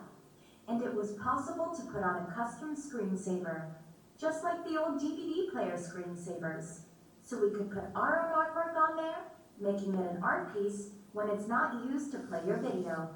[0.69, 3.75] And it was possible to put on a custom screensaver
[4.21, 6.81] just like the old DVD player screensavers.
[7.23, 9.17] So we could put our own artwork on there,
[9.61, 13.11] making it an art piece when it's not used to play your video.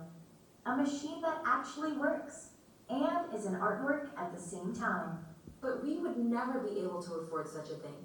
[0.66, 2.51] A machine that actually works
[2.91, 5.18] and is an artwork at the same time.
[5.61, 7.99] But we would never be able to afford such a thing,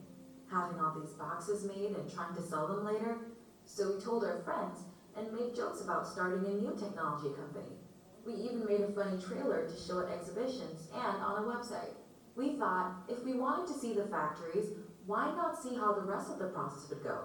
[0.50, 3.18] having all these boxes made and trying to sell them later.
[3.66, 4.80] So we told our friends
[5.16, 7.78] and made jokes about starting a new technology company.
[8.26, 11.94] We even made a funny trailer to show at exhibitions and on a website.
[12.36, 14.70] We thought if we wanted to see the factories,
[15.06, 17.20] why not see how the rest of the process would go?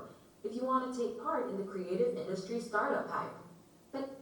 [0.45, 3.35] If you want to take part in the creative industry startup hype.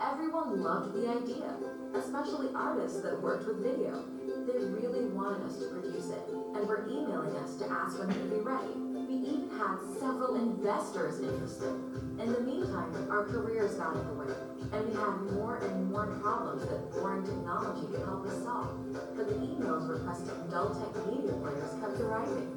[0.01, 1.53] Everyone loved the idea,
[1.95, 4.05] especially artists that worked with video.
[4.47, 6.23] They really wanted us to produce it
[6.55, 8.73] and were emailing us to ask when it would be ready.
[8.73, 11.77] We even had several investors interested.
[12.17, 14.33] In the meantime, our careers got in the way,
[14.73, 18.73] and we had more and more problems that boring technology could help us solve.
[19.15, 22.49] But the emails requesting Dulltech media players kept arriving.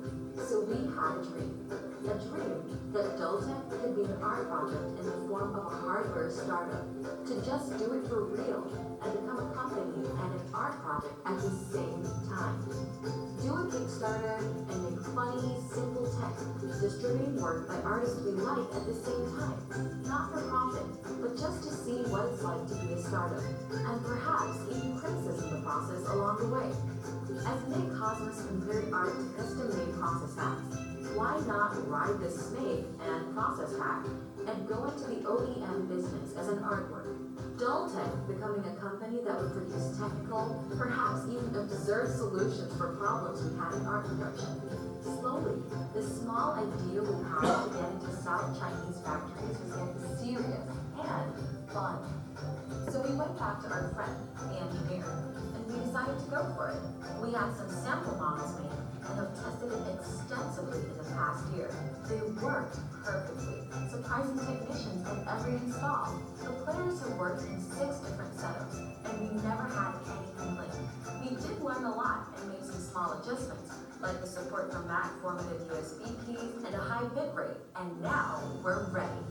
[0.47, 1.88] So we had a dream.
[1.99, 6.31] A dream that Dulltech could be an art project in the form of a hardware
[6.31, 6.87] startup.
[7.27, 8.63] To just do it for real
[9.03, 12.01] and become a company and an art project at the same
[12.31, 12.55] time.
[13.43, 16.39] Do a Kickstarter and make funny, simple tech,
[16.79, 19.59] distributing work by artists we like at the same time.
[20.07, 20.87] Not for profit,
[21.19, 23.43] but just to see what it's like to be a startup.
[23.75, 26.71] And perhaps even criticism the process along the way.
[27.43, 33.33] As Nick Cosmos compared art to custom-made process hacks, why not ride the snake and
[33.33, 34.05] process hack
[34.47, 37.17] and go into the OEM business as an artwork?
[37.57, 43.51] Dulltech becoming a company that would produce technical, perhaps even absurd solutions for problems we
[43.59, 44.61] had in art production.
[45.03, 45.59] Slowly,
[45.93, 50.67] the small idea we had to get into South Chinese factories was getting serious
[51.03, 51.29] and
[51.73, 51.99] fun.
[52.87, 56.71] So we went back to our friend, the engineer, and we decided to go for
[56.71, 56.81] it.
[57.19, 58.78] We had some sample models made
[59.09, 61.69] and have tested it extensively in the past year.
[62.07, 66.21] They worked perfectly, surprising technicians at every install.
[66.43, 70.77] The players have worked in six different setups, and we never had any complaint.
[71.21, 75.11] We did learn a lot and made some small adjustments, like the support for Mac
[75.21, 79.25] formative USB keys and a high bit rate, and now we're ready.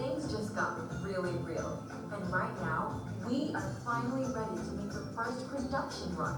[0.00, 1.82] Things just got really real,
[2.12, 6.36] and right now, we are finally ready to make the first production run.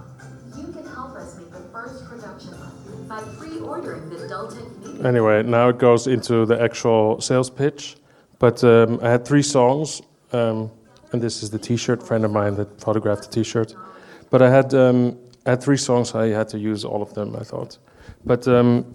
[0.56, 4.18] You can help us make the first production run by pre-ordering the
[4.84, 5.06] Media.
[5.06, 7.96] Anyway, now it goes into the actual sales pitch.
[8.38, 10.00] But um, I had three songs,
[10.32, 10.70] um,
[11.12, 12.02] and this is the T-shirt.
[12.02, 13.74] Friend of mine that photographed the T-shirt.
[14.30, 16.14] But I had um, I had three songs.
[16.14, 17.36] I had to use all of them.
[17.36, 17.76] I thought,
[18.24, 18.94] but um,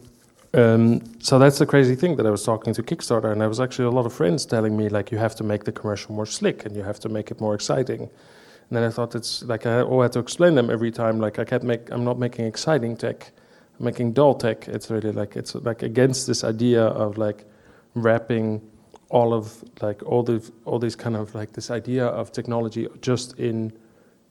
[0.55, 3.59] um, so that's the crazy thing that I was talking to Kickstarter, and I was
[3.59, 6.25] actually a lot of friends telling me like you have to make the commercial more
[6.25, 8.01] slick and you have to make it more exciting.
[8.01, 11.19] And then I thought it's like I all had to explain them every time.
[11.19, 11.91] Like I can't make.
[11.91, 13.31] I'm not making exciting tech.
[13.79, 14.67] I'm making dull tech.
[14.67, 17.45] It's really like it's like against this idea of like
[17.93, 18.61] wrapping
[19.09, 23.37] all of like all the all these kind of like this idea of technology just
[23.39, 23.71] in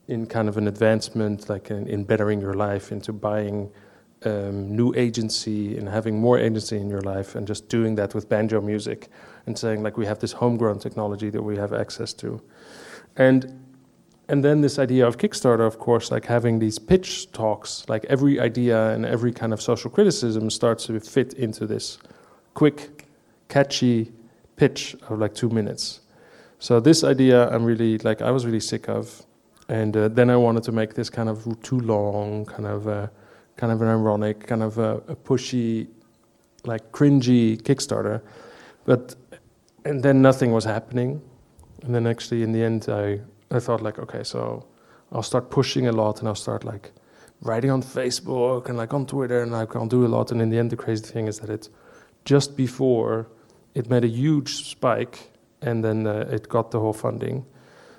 [0.07, 3.71] in kind of an advancement, like in, in bettering your life, into buying
[4.25, 8.27] um, new agency and having more agency in your life, and just doing that with
[8.29, 9.09] banjo music,
[9.45, 12.41] and saying like we have this homegrown technology that we have access to,
[13.15, 13.59] and
[14.27, 18.39] and then this idea of Kickstarter, of course, like having these pitch talks, like every
[18.39, 21.99] idea and every kind of social criticism starts to fit into this
[22.55, 23.05] quick,
[23.49, 24.11] catchy
[24.55, 26.01] pitch of like two minutes.
[26.57, 29.23] So this idea, I'm really like I was really sick of,
[29.69, 33.07] and uh, then I wanted to make this kind of too long, kind of uh,
[33.57, 35.87] kind of an ironic, kind of a, a pushy,
[36.65, 38.21] like cringy Kickstarter,
[38.85, 39.15] but
[39.85, 41.21] and then nothing was happening,
[41.83, 43.19] and then actually in the end I
[43.55, 44.65] I thought like okay so
[45.11, 46.91] I'll start pushing a lot and I'll start like
[47.41, 50.31] writing on Facebook and like on Twitter and like I'll do a lot.
[50.31, 51.69] And in the end the crazy thing is that it's
[52.25, 53.27] just before
[53.75, 57.45] it made a huge spike and then uh, it got the whole funding.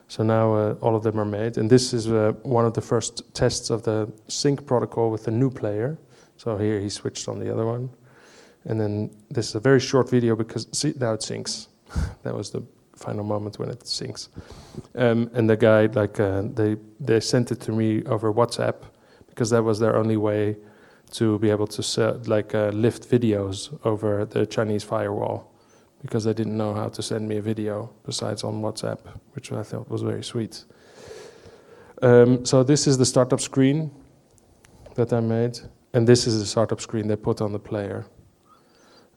[0.09, 2.81] So now uh, all of them are made, and this is uh, one of the
[2.81, 5.99] first tests of the sync protocol with the new player.
[6.37, 7.91] So here he switched on the other one,
[8.65, 11.67] and then this is a very short video because see now it syncs.
[12.23, 12.63] that was the
[12.95, 14.29] final moment when it syncs.
[14.95, 18.77] Um, and the guy like uh, they they sent it to me over WhatsApp
[19.29, 20.57] because that was their only way
[21.13, 25.53] to be able to like uh, lift videos over the Chinese firewall
[26.03, 29.01] because they didn't know how to send me a video besides on WhatsApp,
[29.33, 30.65] which I thought was very sweet.
[32.03, 33.91] Um, so this is the startup screen
[34.95, 35.59] that I made,
[35.93, 38.07] and this is the startup screen they put on the player.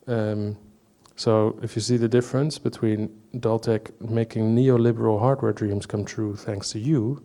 [0.07, 0.57] Um,
[1.15, 6.71] so if you see the difference between DullTech making neoliberal hardware dreams come true thanks
[6.71, 7.21] to you,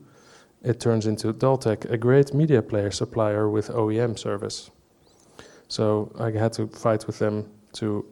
[0.63, 4.71] it turns into DullTech, a great media player supplier with OEM service.
[5.69, 8.05] So I had to fight with them to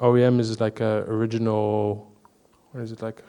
[0.00, 2.10] OEM is like a original,
[2.72, 3.22] what is it like?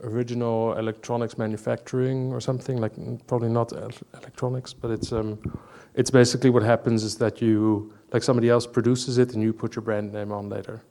[0.00, 2.92] Original electronics manufacturing or something like
[3.26, 5.38] probably not electronics, but it's um,
[5.94, 9.76] it's basically what happens is that you like somebody else produces it and you put
[9.76, 10.82] your brand name on later.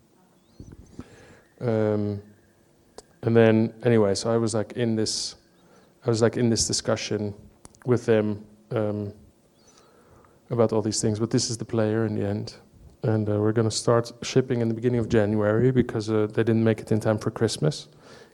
[1.59, 2.21] Um,
[3.23, 5.35] and then anyway, so I was like in this,
[6.05, 7.33] I was like in this discussion
[7.85, 9.13] with them um,
[10.49, 12.55] about all these things, but this is the player in the end
[13.03, 16.43] and uh, we're going to start shipping in the beginning of January because uh, they
[16.43, 17.89] didn't make it in time for Christmas.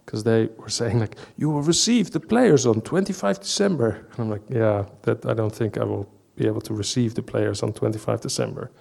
[0.06, 4.30] Because they were saying like, you will receive the players on 25 December, and I'm
[4.30, 7.74] like, yeah, that I don't think I will be able to receive the players on
[7.74, 8.72] 25 December.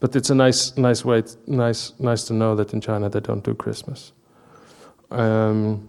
[0.00, 3.44] But it's a nice, nice way, nice, nice to know that in China they don't
[3.44, 4.12] do Christmas.
[5.10, 5.88] Um,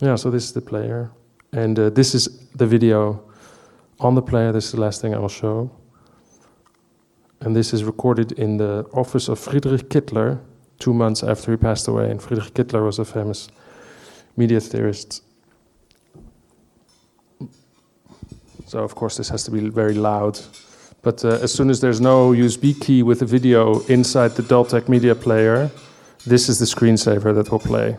[0.00, 1.10] yeah, so this is the player,
[1.52, 3.22] and uh, this is the video
[4.00, 4.52] on the player.
[4.52, 5.70] This is the last thing I will show.
[7.40, 10.40] And this is recorded in the office of Friedrich Kittler
[10.78, 12.10] two months after he passed away.
[12.10, 13.48] And Friedrich Kittler was a famous
[14.36, 15.22] media theorist.
[18.66, 20.38] So, of course, this has to be very loud.
[21.02, 24.88] But uh, as soon as there's no USB key with a video inside the DullTech
[24.88, 25.70] media player,
[26.26, 27.96] this is the screensaver that will play.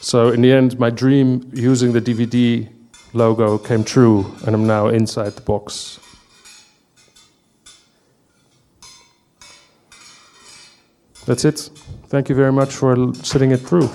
[0.00, 2.68] So, in the end, my dream using the DVD
[3.12, 5.98] logo came true, and I'm now inside the box.
[11.28, 11.68] That's it.
[12.06, 13.90] Thank you very much for sitting it through.